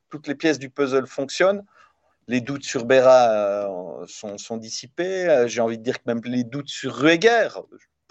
[0.09, 1.64] toutes les pièces du puzzle fonctionnent.
[2.28, 5.45] Les doutes sur Berra euh, sont, sont, dissipés.
[5.47, 7.49] J'ai envie de dire que même les doutes sur Rueger,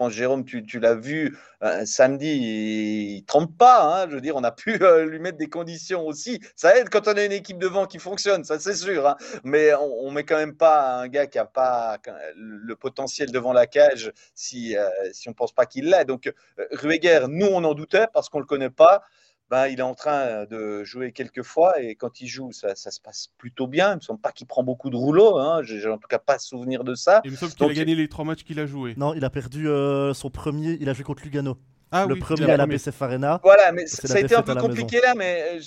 [0.09, 3.83] Jérôme, tu, l'as vu euh, samedi, il ne trompe pas.
[3.83, 6.41] Hein, je veux dire, on a pu euh, lui mettre des conditions aussi.
[6.57, 9.07] Ça aide quand on a une équipe devant qui fonctionne, ça c'est sûr.
[9.07, 9.17] Hein.
[9.45, 11.99] mais on, ne met quand même pas un gars qui n'a pas
[12.37, 16.05] le potentiel devant la cage si, euh, si on ne pense pas qu'il l'a.
[16.05, 16.33] Donc,
[16.73, 19.03] Rueger, nous, on en doutait parce qu'on ne le connaît pas.
[19.51, 23.01] Ben, il est en train de jouer quelques fois et quand il joue, ça, se
[23.01, 23.89] passe plutôt bien.
[23.89, 25.39] Il ne me semble pas qu'il prend beaucoup de rouleaux.
[25.39, 25.63] Hein.
[25.65, 27.21] J'ai en tout cas pas souvenir de ça.
[27.25, 28.95] Il me semble qu'il a gagné les trois matchs qu'il a joués.
[28.97, 30.79] Non, il a perdu euh, son premier.
[30.81, 31.59] Il a joué contre Lugano.
[31.93, 33.41] Ah, le premier à la BCF Arena.
[33.43, 35.59] Voilà, mais ça a été un peu compliqué là, mais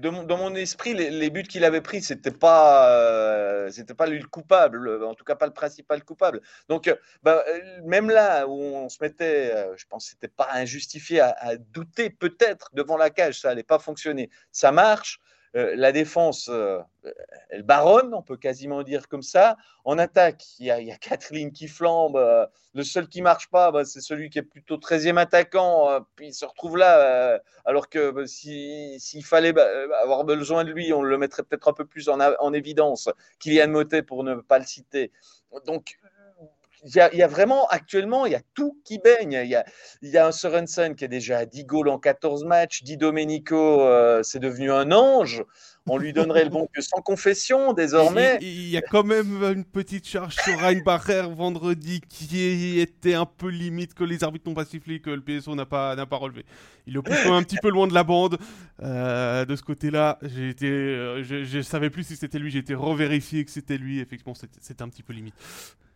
[0.00, 4.26] dans mon esprit, les, buts qu'il avait pris, c'était pas, euh, c'était pas lui le
[4.26, 6.40] coupable, en tout cas pas le principal coupable.
[6.68, 10.48] Donc, euh, bah, euh, même là où on se mettait, je pense que c'était pas
[10.52, 14.30] injustifié à, à douter peut-être devant la cage, ça allait pas fonctionner.
[14.52, 15.20] Ça marche.
[15.56, 16.78] Euh, la défense, euh,
[17.48, 19.56] elle baronne, on peut quasiment dire comme ça.
[19.84, 22.16] En attaque, il y a, quatre lignes qui flambent.
[22.16, 26.04] Euh, le seul qui marche pas, bah, c'est celui qui est plutôt 13e attaquant.
[26.14, 29.66] puis il se retrouve là, alors que bah, s'il fallait bah,
[30.02, 33.08] avoir besoin de lui, on le mettrait peut-être un peu plus en, en évidence.
[33.40, 35.10] Kylian Motet, pour ne pas le citer.
[35.66, 35.98] Donc,
[36.84, 39.40] il y, a, vraiment actuellement, il y a tout qui baigne.
[39.44, 39.64] Il y a,
[40.02, 42.82] il y a un Sorensen qui est déjà à 10 goals en 14 matchs.
[42.82, 45.44] Di Domenico, euh, c'est devenu un ange.
[45.86, 48.38] On lui donnerait le bon que sans confession désormais.
[48.42, 53.48] Il, y a quand même une petite charge sur Reinbacher vendredi qui était un peu
[53.48, 56.44] limite que les arbitres n'ont pas sifflé, que le PSO n'a pas, n'a pas relevé.
[56.86, 58.38] Il est quand un petit peu loin de la bande.
[58.82, 62.50] Euh, de ce côté-là, j'ai été, euh, je ne savais plus si c'était lui.
[62.50, 64.00] J'ai été revérifié que c'était lui.
[64.00, 65.34] Effectivement, c'était un petit peu limite.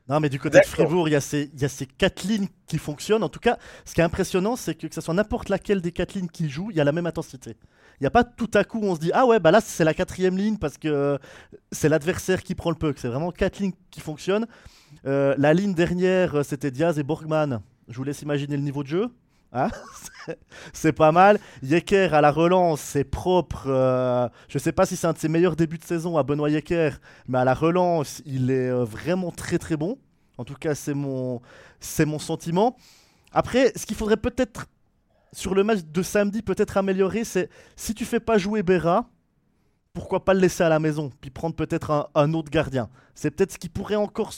[0.09, 0.65] Non, mais du côté de.
[0.67, 3.23] Fribourg, il y, a ces- il y a ces quatre lignes qui fonctionnent.
[3.23, 5.93] En tout cas, ce qui est impressionnant, c'est que que ce soit n'importe laquelle des
[5.93, 7.57] quatre lignes qui joue, il y a la même intensité.
[8.01, 9.85] Il n'y a pas tout à coup, on se dit Ah ouais, bah là, c'est
[9.85, 11.17] la quatrième ligne parce que euh,
[11.73, 12.99] c'est l'adversaire qui prend le puck.
[12.99, 14.47] C'est vraiment quatre lignes qui fonctionnent.
[15.07, 17.61] Euh, la ligne dernière, euh, c'était Diaz et Borgman.
[17.89, 19.09] Je vous laisse imaginer le niveau de jeu.
[19.55, 19.69] Hein?
[20.73, 21.39] C'est- pas mal.
[21.63, 23.65] Yecker à la relance, c'est propre.
[23.69, 26.51] euh, je sais pas si c'est un de ses meilleurs débuts de saison à Benoît
[26.51, 26.91] Yecker,
[27.29, 29.99] mais à la relance, il est euh, vraiment très très bon.
[30.39, 31.41] En tout cas, c'est mon,
[31.81, 32.77] c'est mon sentiment.
[33.33, 34.67] Après, ce qu'il faudrait peut-être
[35.33, 39.09] sur le match de samedi peut-être améliorer, c'est si tu fais pas jouer Berra,
[39.93, 42.89] pourquoi pas le laisser à la maison, puis prendre peut-être un, un autre gardien.
[43.15, 44.33] C'est peut-être ce qui pourrait encore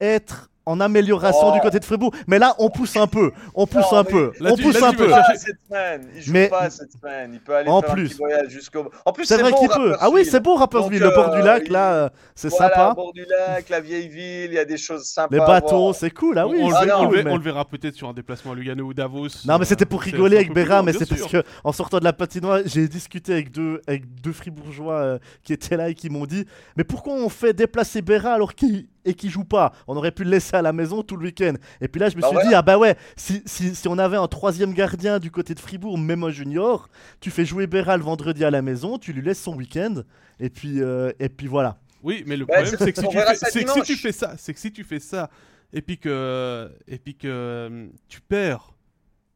[0.00, 1.52] être en amélioration Oh.
[1.52, 2.12] du côté de Fribourg.
[2.26, 4.80] Mais là, on pousse un peu, on pousse Non, un peu, là, on tu- pousse
[4.80, 5.10] là, un peu.
[5.36, 6.08] cette semaine.
[6.14, 7.30] Il joue Mais- pas cette semaine.
[7.34, 8.08] Il peut aller En faire un plus.
[8.08, 8.90] petit voyage jusqu'au.
[9.04, 9.94] En plus, C'est vrai qu'il peut.
[10.00, 12.68] Ah oui, c'est beau Rapperswil, le bord du euh, lac, il- là, euh, c'est Voilà,
[12.74, 12.90] sympa.
[12.92, 15.34] au bord du lac, la vieille ville, il y a des choses sympas.
[15.34, 17.36] Les bateaux, c'est cool, ah oui, on, le, verra- cool, on le verra- mais- on
[17.36, 19.28] le verra peut-être sur un déplacement à Lugano ou Davos.
[19.46, 22.04] Non, mais c'était pour rigoler un avec loin, mais c'est parce que en sortant de
[22.04, 26.08] la patinoire, j'ai discuté avec deux, avec deux fribourgeois euh, qui étaient là et qui
[26.10, 26.46] m'ont dit
[26.76, 29.72] Mais pourquoi on fait déplacer Berra alors qu'il et qui joue pas?
[29.86, 31.54] On aurait pu le laisser à la maison tout le week-end.
[31.80, 32.48] Et puis là, je me Bah suis voilà.
[32.48, 35.60] dit Ah bah ouais, si, si, si on avait un troisième gardien du côté de
[35.60, 36.88] Fribourg, même un junior,
[37.20, 40.02] tu fais jouer Berra le vendredi à la maison, tu lui laisses son week-end,
[40.40, 41.78] et puis, euh, et puis voilà.
[42.02, 43.82] Oui, mais le Ouais, problème, c'est- c'est que, si tu fais- ça c'est que si
[43.82, 45.30] tu fais ça, c'est que si tu fais ça,
[45.72, 48.70] et puis que, et puis que euh, tu perds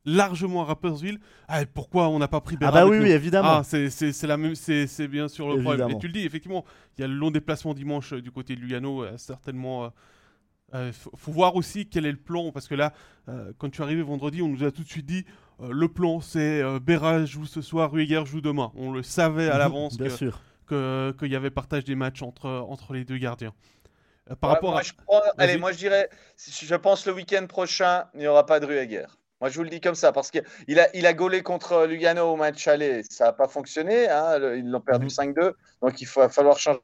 [0.05, 3.59] largement à Rapperswil, ah, pourquoi on n'a pas pris Ah Berra bah oui, évidemment.
[3.59, 5.91] Ah, c'est c'est- c'est la même, c'est c'est bien sûr le problème.
[5.91, 6.65] Et tu le dis, effectivement,
[6.97, 9.91] il y a le long déplacement dimanche euh, du côté de Lugano, euh, certainement.
[10.75, 12.93] Euh, faut, faut voir aussi quel est le plan, parce que là,
[13.29, 15.25] euh, quand tu es arrivé vendredi, on nous a tout de suite dit
[15.61, 18.71] euh, le plan, c'est euh, Berra joue ce soir, Rueger joue demain.
[18.77, 20.31] On le savait à l'avance Bien que-
[20.67, 23.55] que- qu'il y avait partage des matchs entre, entre les deux gardiens.
[24.31, 24.83] Euh, par Ouais, rapport moi, à...
[24.83, 28.61] je prends- Allez, moi je dirais, je pense le week-end prochain, il n'y aura pas
[28.61, 29.07] de Rueger.
[29.41, 32.33] Moi je vous le dis comme ça, parce qu'il a, il a gaulé contre Lugano
[32.33, 35.11] au match aller, ça n'a pas fonctionné, hein, le- ils l'ont perdu Mhm.
[35.11, 36.81] 5-2, donc il faut- va falloir changer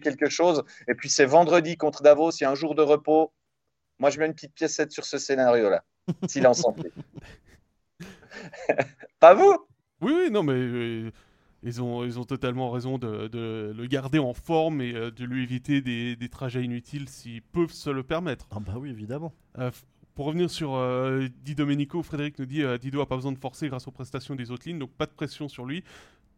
[0.00, 0.64] quelque chose.
[0.88, 3.32] Et puis c'est vendredi contre Davos, il y a un jour de repos.
[3.98, 5.84] Moi je mets une petite piècette sur ce scénario-là,
[6.28, 6.90] s'il en santé.
[9.20, 9.66] pas vous?
[10.02, 11.10] Oui, oui, non, mais euh,
[11.62, 15.24] ils, ont, ils ont totalement raison de, de le garder en forme et euh, de
[15.24, 18.46] lui éviter des, des trajets inutiles s'ils peuvent se le permettre.
[18.50, 19.32] Ah bah oui, évidemment.
[19.58, 19.70] Euh,
[20.16, 23.38] pour revenir sur euh, Di Domenico, Frédéric nous dit euh, Dido a pas besoin de
[23.38, 25.84] forcer grâce aux prestations des autres lignes, donc pas de pression sur lui.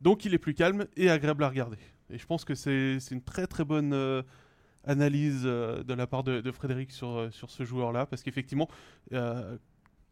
[0.00, 1.78] Donc il est plus calme et agréable à regarder.
[2.10, 4.22] Et je pense que c'est c'est une très très bonne euh,
[4.84, 8.68] analyse euh, de la part de, de Frédéric sur, euh, sur ce joueur-là, parce qu'effectivement,
[9.12, 9.56] euh,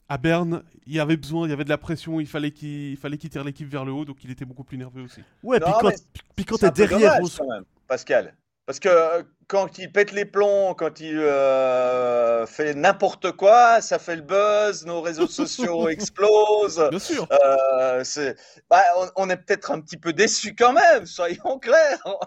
[0.09, 2.91] à Berne, il y avait besoin, il y avait de la pression, il fallait qu'il
[2.91, 5.21] il fallait qu'il tire l'équipe vers le haut, donc il était beaucoup plus nerveux aussi.
[5.43, 5.91] Ouais, Non, puis quand,
[6.37, 8.35] puis quand t'es derrière dommage, au- quand même, Pascal.
[8.67, 14.01] Parce que euh, quand il pète les plombs, quand il euh, fait n'importe quoi, ça
[14.01, 16.85] fait le buzz, nos réseaux sociaux explosent.
[16.91, 18.35] Bien sûr Euh, c'est-
[18.69, 22.01] bah, on, on est peut-être un petit peu déçus quand même, soyons clairs.
[22.05, 22.19] bon,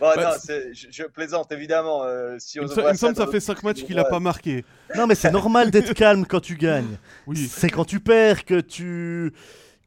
[0.00, 2.02] Bah, non, je, je plaisante évidemment.
[2.02, 3.46] euh, si Il on me, se se- voit il me semble que ça fait notre
[3.46, 4.10] 5 matchs qu'il a ouais.
[4.10, 4.64] pas marqué.
[4.96, 6.96] Non, mais c'est normal d'être calme quand tu gagnes.
[7.28, 7.48] Oui.
[7.48, 9.32] C'est quand tu perds que tu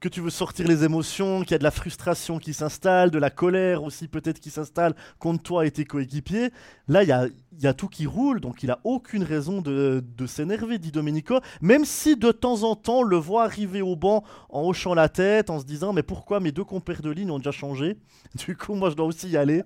[0.02, 3.20] que tu veux sortir les émotions, qu'il y a de la frustration qui s'installe, de
[3.20, 6.50] la colère aussi peut-être qui s'installe contre toi et tes coéquipiers.
[6.88, 7.28] Là, il y a,
[7.60, 11.40] y a tout qui roule, donc il a aucune raison de, de s'énerver, dit Domenico.
[11.62, 15.52] Même si de temps en temps, le voit arriver au banc en hochant la tête,
[15.52, 17.98] en se disant mais pourquoi mes deux compères de ligne ont déjà changé?
[18.36, 19.64] Du coup, moi, je dois aussi y aller.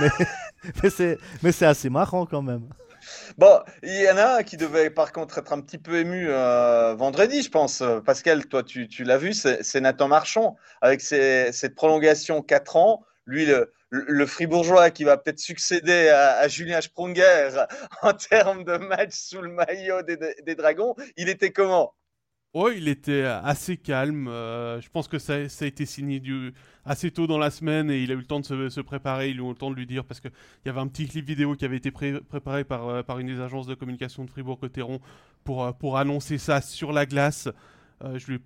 [0.00, 0.08] Mais,
[1.42, 2.68] mais c'est assez marrant quand même.
[3.38, 6.26] Bon, il y en a un qui devait par contre être un petit peu ému
[6.28, 7.80] euh, vendredi, je pense.
[7.80, 13.04] Euh, Pascal, toi, tu, l'as vu, c'est Nathan Marchand avec cette prolongation 4 ans.
[13.26, 13.46] Lui,
[13.90, 17.64] le, fribourgeois qui va peut-être succéder à, Julien Sprunger
[18.02, 21.94] en termes de match sous le maillot des Dragons, il était comment?
[22.56, 24.28] Oh, il était assez calme.
[24.28, 26.22] euh, je pense que ça, a été signé
[26.84, 29.30] assez tôt dans la semaine et il a eu le temps de se, préparer.
[29.30, 30.30] Ils ont eu le temps de lui dire parce qu'il
[30.64, 33.26] y avait un petit clip vidéo qui avait été pré- préparé par, euh, par une
[33.26, 35.00] des agences de communication de Fribourg-Cotteron
[35.42, 37.48] pour, euh, pour annoncer ça sur la glace.
[38.00, 38.38] Je, lui,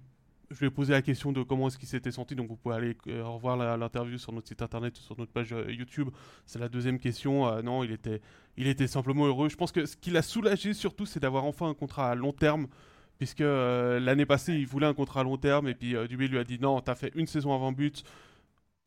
[0.62, 2.34] ai- posé la question de comment est-ce qu'il s'était senti.
[2.34, 6.08] Donc vous pouvez aller revoir l'interview sur notre site internet ou sur notre page YouTube.
[6.46, 7.60] C'est la deuxième question.
[7.62, 9.50] Non, il était simplement heureux.
[9.50, 12.32] Je pense que ce qui l'a soulagé surtout, c'est d'avoir enfin un contrat à long
[12.32, 12.68] terme
[13.18, 16.28] puisque euh, l'année passée il voulait un contrat à long terme et puis euh, Dubé
[16.28, 18.04] lui a dit non t'as fait une saison avant but.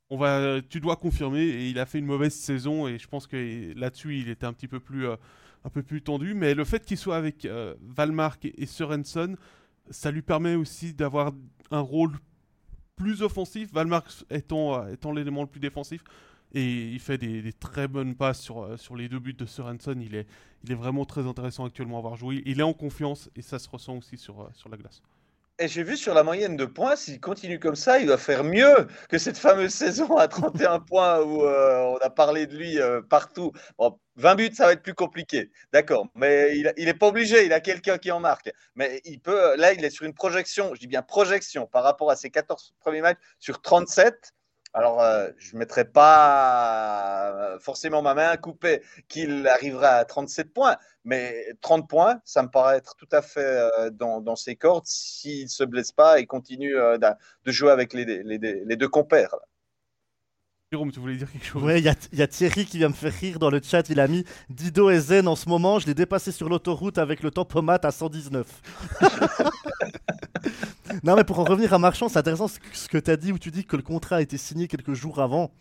[0.10, 3.28] On va tu dois confirmer et il a fait une mauvaise saison et je pense
[3.28, 5.16] que là-dessus il était un petit peu plus euh,
[5.64, 6.34] un peu plus tendu.
[6.34, 9.36] Mais le fait qu'il soit avec euh, Valmark et, Sorensen
[9.90, 11.34] ça lui permet aussi d'avoir
[11.72, 12.18] un rôle
[12.96, 13.72] plus offensif.
[13.74, 16.04] Valmark étant euh, étant l'élément le plus défensif
[16.54, 20.02] Et il fait des, très bonnes passes sur, euh, sur les deux buts de Sorensen.
[20.02, 20.28] Il est,
[20.64, 22.44] il est vraiment très intéressant actuellement à avoir joué.
[22.46, 25.02] Il est en confiance et ça se ressent aussi sur, sur la glace.
[25.60, 28.44] Et j'ai vu sur la moyenne de points, s'il continue comme ça, il va faire
[28.44, 32.80] mieux que cette fameuse saison à 31 points où on a parlé de lui
[33.10, 33.52] partout.
[33.78, 35.52] Bon, 20 buts, ça va être plus compliqué.
[35.72, 36.08] D'accord.
[36.16, 37.46] Mais il n'est pas obligé.
[37.46, 38.52] Il a quelqu'un qui en marque.
[38.76, 39.56] Mais il peut.
[39.56, 40.74] Là, il est sur une projection.
[40.74, 44.34] Je dis bien projection par rapport à ses 14 premiers matchs sur 37.
[44.74, 50.54] Alors, euh, je ne mettrai pas forcément ma main à couper qu'il arrivera à 37
[50.54, 54.86] points, mais 30 points, ça me paraît être tout à fait euh, dans, ses cordes
[54.86, 59.36] s'il ne se blesse pas et continue euh, de jouer avec les deux compères.
[60.74, 63.12] Jérôme, tu voulais dire quelque chose Ouais, il y, a Thierry qui vient me faire
[63.12, 63.90] rire dans le chat.
[63.90, 65.80] Il a mis Dido et Zen en ce moment.
[65.80, 68.48] Je l'ai dépassé sur l'autoroute avec le tempomat à 119.
[71.04, 73.38] non, mais pour en revenir à Marchand, c'est intéressant ce que tu as dit où
[73.38, 75.52] tu dis que le contrat a été signé quelques jours avant.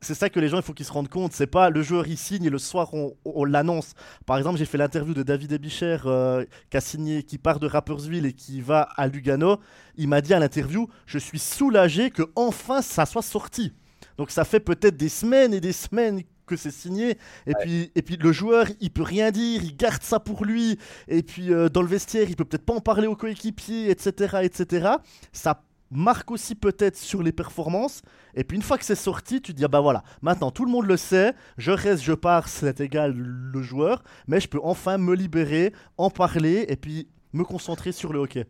[0.00, 1.34] C'est ça que les gens, il faut qu'ils se rendent compte.
[1.34, 3.92] C'est pas le joueur il signe et le soir on, l'annonce.
[4.24, 7.66] Par exemple, j'ai fait l'interview de David Ebicher euh, qui a signé, qui part de
[7.66, 9.60] Rapperswil et qui va à Lugano.
[9.96, 13.74] Il m'a dit à l'interview, je suis soulagé que enfin ça soit sorti.
[14.18, 17.18] Donc ça fait peut-être des semaines et des semaines que c'est signé.
[17.46, 20.78] Et, puis, et puis le joueur, il peut rien dire, il garde ça pour lui.
[21.08, 24.38] Et puis euh, dans le vestiaire, il peut peut-être pas en parler aux coéquipiers, etc.,
[24.42, 24.88] etc.
[25.32, 28.02] Ça marque aussi peut-être sur les performances.
[28.34, 30.64] Et puis une fois que c'est sorti, tu te dis ah bah voilà, maintenant tout
[30.64, 34.60] le monde le sait, je reste, je pars, c'est égal le joueur, mais je peux
[34.62, 38.46] enfin me libérer, en parler et puis me concentrer sur le hockey.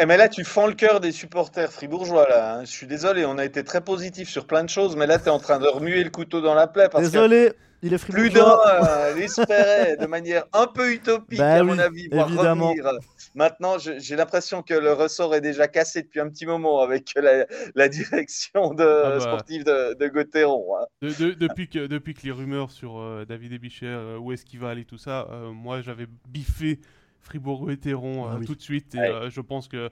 [0.00, 2.28] Eh mais là, tu fends le cœur des supporters fribourgeois.
[2.28, 2.64] Là, hein.
[2.64, 5.26] Je suis désolé, on a été très positif sur plein de choses, mais là, tu
[5.26, 6.88] es en train de remuer le couteau dans la plaie.
[6.88, 8.30] Parce désolé, il est fribourgeois.
[8.30, 12.70] Plus d'un euh, l'espérait de manière un peu utopique, bah à mon avis, évidemment.
[12.70, 12.90] revenir.
[13.36, 17.88] Maintenant, j'ai l'impression que le ressort est déjà cassé depuis un petit moment avec la,
[17.88, 19.20] direction de, ah bah.
[19.20, 20.76] sportive de, de Gauthieron.
[20.76, 21.08] Hein.
[21.38, 24.70] depuis, que, depuis que les rumeurs sur euh, David Ebicher, euh, où est-ce qu'il va
[24.70, 26.80] aller, tout ça, moi, j'avais biffé
[27.24, 28.94] Fribourg-Gotteron ah euh, tout de suite.
[28.94, 29.90] Et euh, je pense que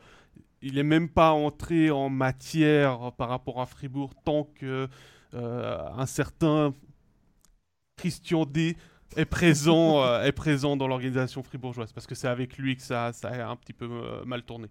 [0.60, 4.88] il est même pas entré en matière par rapport à Fribourg tant que
[5.34, 6.72] euh, un certain
[7.96, 8.76] Christian D
[9.16, 13.28] est présent, est présent dans l'organisation fribourgeoise parce que c'est avec lui que ça, ça
[13.28, 13.88] a un petit peu
[14.24, 14.68] mal tourné.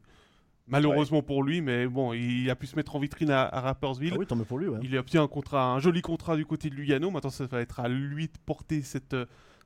[0.67, 4.13] Malheureusement pour lui, mais bon, il a pu se mettre en vitrine à, Rapperswil.
[4.13, 4.69] Ah oui, tant mieux pour lui.
[4.83, 7.11] Il a obtenu un contrat, un joli contrat du côté de Lugano.
[7.11, 9.15] Maintenant, ça va être à lui de porter cette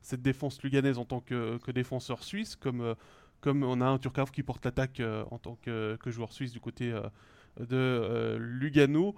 [0.06, 2.94] cette défense luganaise en tant que, défenseur suisse, comme, euh,
[3.42, 6.60] comme on a un Turkov qui porte l'attaque euh, en tant que, joueur suisse du
[6.60, 7.02] côté euh,
[7.60, 9.16] de Lugano.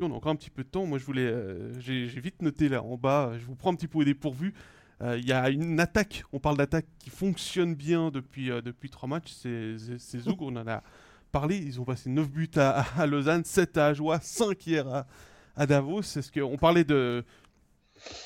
[0.00, 0.84] on a encore un petit peu de temps.
[0.84, 1.32] Moi, je voulais,
[1.78, 3.32] j'ai vite noté là en bas.
[3.38, 4.52] Je vous prends un petit peu au dépourvu.
[5.00, 9.30] Il y a une attaque, on parle d'attaque qui fonctionne bien depuis, depuis trois matchs.
[9.32, 10.82] C'est Zoug, on en a
[11.30, 11.56] parlé.
[11.56, 15.06] Ils ont passé 9 buts à, Lausanne, 7 à Ajoie, 5 hier à,
[15.54, 16.00] à Davos.
[16.00, 17.24] Est-ce qu'on parlait de,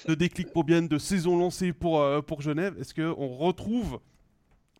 [0.07, 2.75] de déclic pour bien, de saison lancée pour, euh, pour Genève.
[2.81, 4.01] Est-ce qu'on retrouve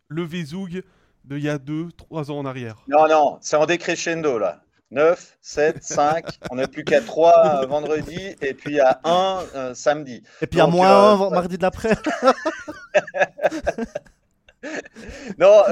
[0.09, 0.83] le Vézoug
[1.25, 2.83] de il y a 2-3 ans en arrière?
[2.89, 4.63] Non, non, c'est en décrescendo là.
[4.91, 9.75] 9, 7, 5, on n'est plus qu'à 3 euh, vendredi et puis à 1 euh,
[9.75, 10.23] samedi.
[10.43, 11.95] Et puis à moins 1 mardi d'après.
[15.39, 15.63] non,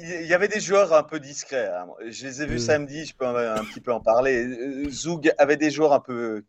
[0.00, 1.68] il y, avait des joueurs un peu discrets.
[1.68, 1.88] Hein.
[2.08, 4.88] Je les ai vus samedi, je peux un, petit peu en parler.
[4.88, 6.42] Zoug avait des joueurs un peu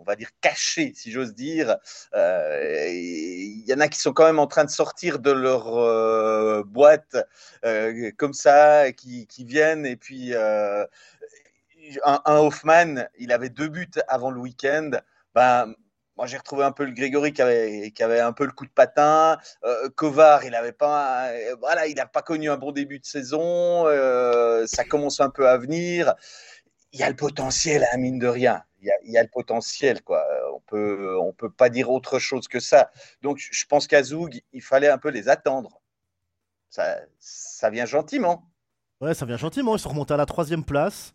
[0.00, 1.76] on va dire, cachés, si j'ose dire.
[2.14, 5.76] Euh, il y en a qui sont quand même en train de sortir de leur
[5.76, 7.16] euh, boîte
[7.64, 9.84] euh, comme ça, qui, viennent.
[9.86, 10.86] Et puis, un,
[12.26, 14.90] Hoffman, il avait deux buts avant le week-end.
[15.34, 15.74] Ben,
[16.16, 19.38] moi, j'ai retrouvé un peu le Grégory qui avait, un peu le coup de patin.
[19.96, 21.30] Kovar, il n'avait pas,
[21.60, 23.84] voilà, il n'a pas connu un bon début de saison.
[24.66, 26.14] ça commence un peu à venir.
[26.92, 30.02] Il y a le potentiel, à hein, mine de rien il y, a le potentiel,
[30.02, 30.24] quoi.
[30.54, 32.90] On peut, on peut pas dire autre chose que ça.
[33.22, 35.80] Donc, je pense qu'à Zoug, il fallait un peu les attendre.
[36.70, 38.50] Ça, ça vient gentiment.
[39.00, 39.76] Ouais, ça vient gentiment.
[39.76, 41.12] Ils sont remontés à la troisième place.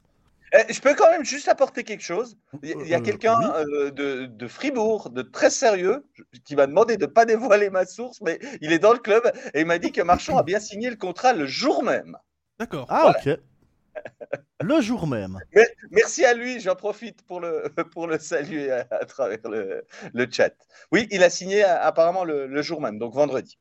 [0.53, 2.37] Eh, je peux quand même juste apporter quelque chose.
[2.61, 6.05] Il y a euh, quelqu'un euh, de, de, Fribourg, de très sérieux,
[6.45, 9.31] qui m'a demandé de ne pas dévoiler ma source, mais il est dans le club
[9.53, 12.17] et il m'a dit que Marchand a bien signé le contrat le jour même.
[12.59, 12.85] D'accord.
[12.89, 13.37] Ah, ok
[14.61, 15.39] le jour même.
[15.91, 20.53] merci à lui, j'en profite pour le, pour le saluer à, travers le, le, chat.
[20.91, 23.57] Oui, il a signé apparemment le, jour même, donc vendredi.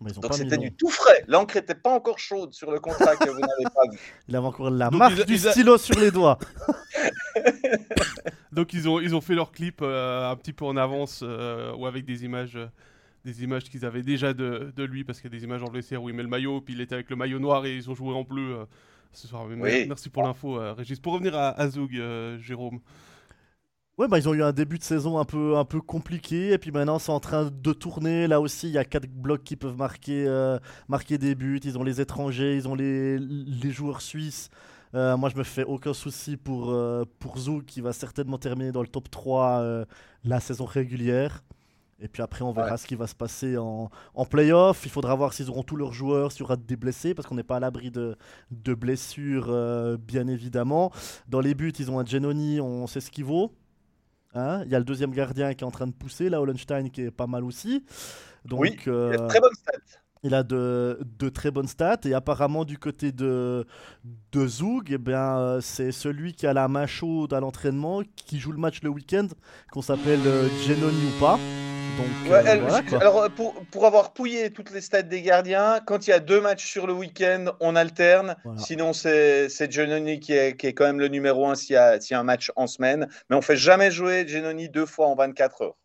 [0.00, 1.24] Donc c'était du tout frais.
[1.28, 3.98] L'encre n'était pas encore chaude sur le contrat que vous n'avez pas vu.
[4.28, 6.38] Il avait encore la marque du stylo sur les doigts.
[8.52, 11.74] donc ils ont, ils ont fait leur clip euh, un petit peu en avance euh,
[11.74, 12.56] ou avec des images.
[12.56, 12.66] Euh,
[13.22, 15.68] des images qu'ils avaient déjà de, de lui parce qu'il y a des images en
[15.70, 17.90] VCR où il met le maillot puis il était avec le maillot noir et ils
[17.90, 18.66] ont joué en bleu
[19.12, 19.46] ce soir.
[19.46, 21.00] Merci pour l'info, euh, Régis.
[21.00, 22.80] Pour revenir à Azug, euh, Jérôme.
[24.00, 26.58] Ouais, bah, ils ont eu un début de saison un peu, un peu compliqué, et
[26.58, 28.26] puis maintenant c'est en train de tourner.
[28.28, 30.58] Là aussi, il y a quatre blocs qui peuvent marquer, euh,
[30.88, 31.60] marquer des buts.
[31.64, 34.48] Ils ont les étrangers, ils ont les, les joueurs suisses.
[34.94, 38.72] Euh, moi, je me fais aucun souci pour, euh, pour Zouk, qui va certainement terminer
[38.72, 39.84] dans le top 3
[40.24, 41.44] la saison régulière.
[42.00, 44.86] Et puis après, on verra ce qui va se passer en, en playoff.
[44.86, 47.34] Il faudra voir s'ils auront tous leurs joueurs, s'il y aura des blessés, parce qu'on
[47.34, 48.16] n'est pas à l'abri de,
[48.50, 50.92] de blessures, bien évidemment.
[51.28, 53.52] Dans les buts, ils ont un Genoni, on sait ce qu'il vaut.
[54.34, 54.62] Hein.
[54.64, 57.02] il y a le deuxième gardien qui est en train de pousser, là, Hollenstein qui
[57.02, 57.84] est pas mal aussi.
[58.44, 59.98] Donc, oui, il a de très bonnes stats.
[60.22, 63.66] Il a de, de, très bonnes stats et apparemment du côté de,
[64.32, 68.52] de Zoug, eh bien, c'est celui qui a la main chaude à l'entraînement, qui joue
[68.52, 69.28] le match le week-end,
[69.72, 71.38] qu'on s'appelle euh, Genoni ou pas.
[72.30, 72.68] Euh,
[73.00, 76.40] alors, pour, pour, avoir pouillé toutes les stats des gardiens, quand il y a deux
[76.40, 78.36] matchs sur le week-end, on alterne.
[78.56, 81.96] Sinon, c'est Genoni qui est, qui est, quand même le numéro un s'il y, a,
[81.96, 83.08] y a un match en semaine.
[83.28, 85.76] Mais on fait jamais jouer Genoni deux fois en 24 heures.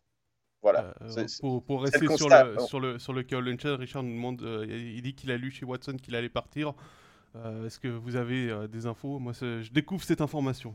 [0.62, 0.94] Voilà.
[1.02, 4.66] Euh, pour, pour, rester sur, le, sur, le, sur le cas Richard nous demande euh,
[4.68, 6.74] il dit qu'il a lu chez Watson qu'il allait partir.
[7.66, 9.18] Est-ce que vous avez des infos?
[9.18, 10.74] Moi, je découvre cette information.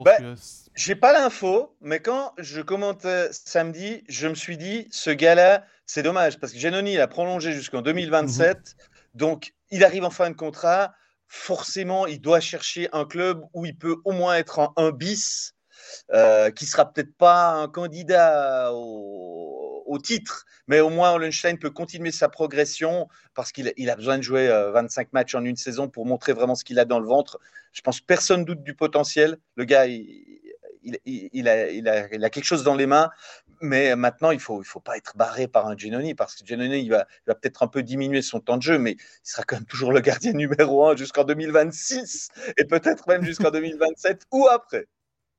[0.00, 0.36] Ben,
[0.74, 6.02] j'ai pas l'info, mais quand je commentais samedi, je me suis dit, ce gars-là, c'est
[6.02, 8.62] dommage, parce que Genoni a prolongé jusqu'en 2027, mhm.
[9.14, 10.94] donc il arrive en fin de contrat,
[11.26, 15.54] forcément, il doit chercher un club où il peut au moins être en 1 bis,
[16.12, 19.63] euh, qui sera peut-être pas un candidat au,
[19.94, 24.18] au titre, mais au moins Hollenstein peut continuer sa progression parce qu'il il a besoin
[24.18, 26.98] de jouer 25 euh, matchs en une saison pour montrer vraiment ce qu'il a dans
[26.98, 27.38] le ventre.
[27.72, 29.38] Je pense personne doute du potentiel.
[29.56, 33.10] Le gars, il, a, quelque chose dans les mains,
[33.60, 36.80] mais maintenant, il faut, il faut pas être barré par un Genoni parce que Genoni,
[36.80, 39.56] il va, va peut-être un peu diminuer son temps de jeu, mais il sera quand
[39.56, 42.28] même toujours le gardien numéro 1 jusqu'en 2026
[42.58, 44.88] et peut-être même jusqu'en 2027 ou après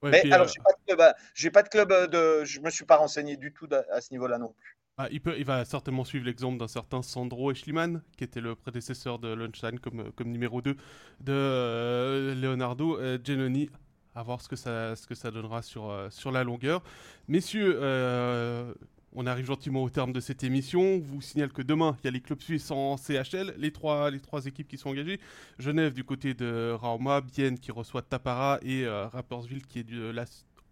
[0.04, 3.54] mais alors, euh, j'ai pas de club, euh, de, je me suis pas renseigné du
[3.54, 4.78] tout à, ce niveau-là non plus.
[4.98, 8.56] Ah, il, peut, il va certainement suivre l'exemple d'un certain Sandro Eschliman, qui était le
[8.56, 10.76] prédécesseur de Lunstein comme, euh, comme numéro 2
[11.22, 13.70] de Leonardo Genoni.
[14.18, 16.82] À voir ce que ça, ce que ça donnera sur, sur la longueur.
[17.28, 17.78] Messieurs,
[19.16, 20.99] on arrive gentiment au terme de cette émission.
[20.99, 24.20] vous signale que demain, il y a les clubs suisses en CHL, les trois, les
[24.45, 25.20] équipes qui sont engagées.
[25.57, 29.86] Genève du côté de Rauma, Bienne qui reçoit Tapara et euh, Rapperswil qui est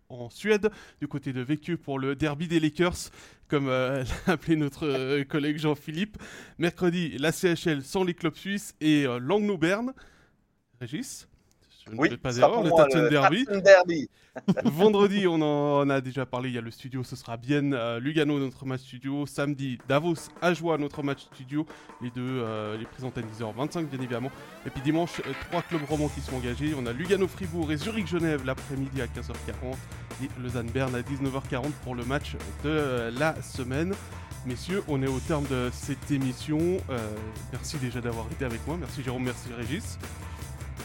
[0.10, 0.70] en Suède,
[1.00, 3.10] du côté de Vécu pour le derby des Lakers,
[3.48, 6.18] comme euh, l'a appelé notre euh, collègue Jean-Philippe.
[6.58, 9.94] Mercredi, la CHL sans les clubs suisses et Langnau-Berne.
[10.80, 11.28] Régis?
[11.86, 13.46] Je ne oui, pas erreur, le Tatson Derby.
[13.64, 14.10] Derby.
[14.64, 18.00] Vendredi, on en a déjà parlé, il y a le studio, ce sera bien euh,
[18.00, 19.26] Lugano, notre match studio.
[19.26, 21.66] Samedi, Davos, Ajoie, notre match studio.
[22.02, 24.32] Les deux, euh, les présents à 10h25, bien évidemment.
[24.66, 26.74] Et puis dimanche, euh, trois clubs romans qui sont engagés.
[26.78, 29.76] On a Lugano-Fribourg et Zurich-Genève l'après-midi à 15h40.
[30.24, 33.94] Et Lausanne-Berne à 19h40 pour le match de la semaine.
[34.46, 36.78] Messieurs, on est au terme de cette émission.
[37.52, 38.78] merci déjà d'avoir été avec moi.
[38.80, 39.98] Merci Jérôme, merci Régis.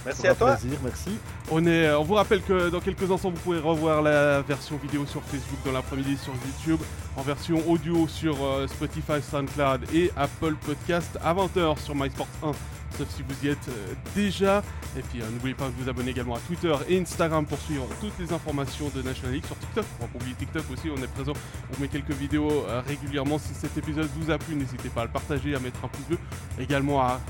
[0.04, 0.56] Merci à toi.
[0.56, 1.18] Plaisir, merci.
[1.50, 5.06] On, est, on vous rappelle que dans quelques instants, vous pouvez revoir la version vidéo
[5.06, 6.80] sur Facebook dans l'après-midi sur YouTube,
[7.16, 12.52] en version audio sur euh, Spotify, SoundCloud et Apple Podcast à 20h sur MySports 1
[12.96, 14.62] sauf si vous y êtes euh, déjà.
[14.96, 17.86] Et puis euh, n'oubliez pas de vous abonner également à Twitter et Instagram pour suivre
[18.00, 19.84] toutes les informations de National League sur TikTok.
[19.98, 21.32] On va pas oublier TikTok aussi, on est présent,
[21.76, 23.38] on met quelques vidéos euh, régulièrement.
[23.38, 26.06] Si cet épisode vous a plu, n'hésitez pas à le partager, à mettre un pouce
[26.06, 26.18] bleu,
[26.58, 27.20] également à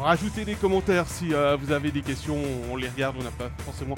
[0.00, 2.38] rajouter des commentaires si vous avez des questions,
[2.70, 3.96] on les regarde, on n'a pas forcément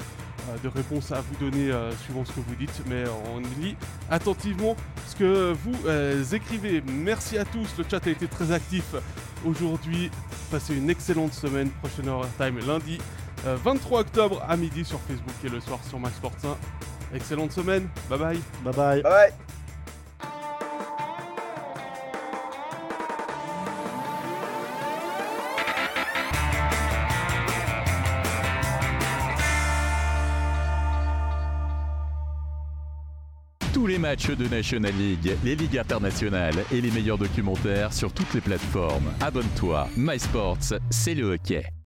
[0.63, 1.71] de réponse à vous donner
[2.03, 3.03] suivant ce que vous dites, mais
[3.35, 3.75] on lit
[4.09, 4.75] attentivement
[5.07, 6.81] ce que vous écrivez.
[6.87, 8.95] Merci à tous, le chat a été très actif
[9.45, 10.11] aujourd'hui.
[10.49, 11.69] Passez une excellente semaine.
[11.81, 12.97] Prochaine time lundi
[13.43, 16.31] 23 euh, octobre à midi sur Facebook et le soir sur MySports
[17.11, 17.15] 1.
[17.15, 17.87] Excellente semaine.
[18.09, 18.39] Bye bye.
[18.63, 19.01] Bye bye.
[19.01, 19.51] Bye bye.
[33.81, 38.31] Tous les matchs de National League, les ligues internationales et les meilleurs documentaires sur toutes
[38.35, 39.11] les plateformes.
[39.19, 41.71] Abonne-toi, MySports, c'est le hockey.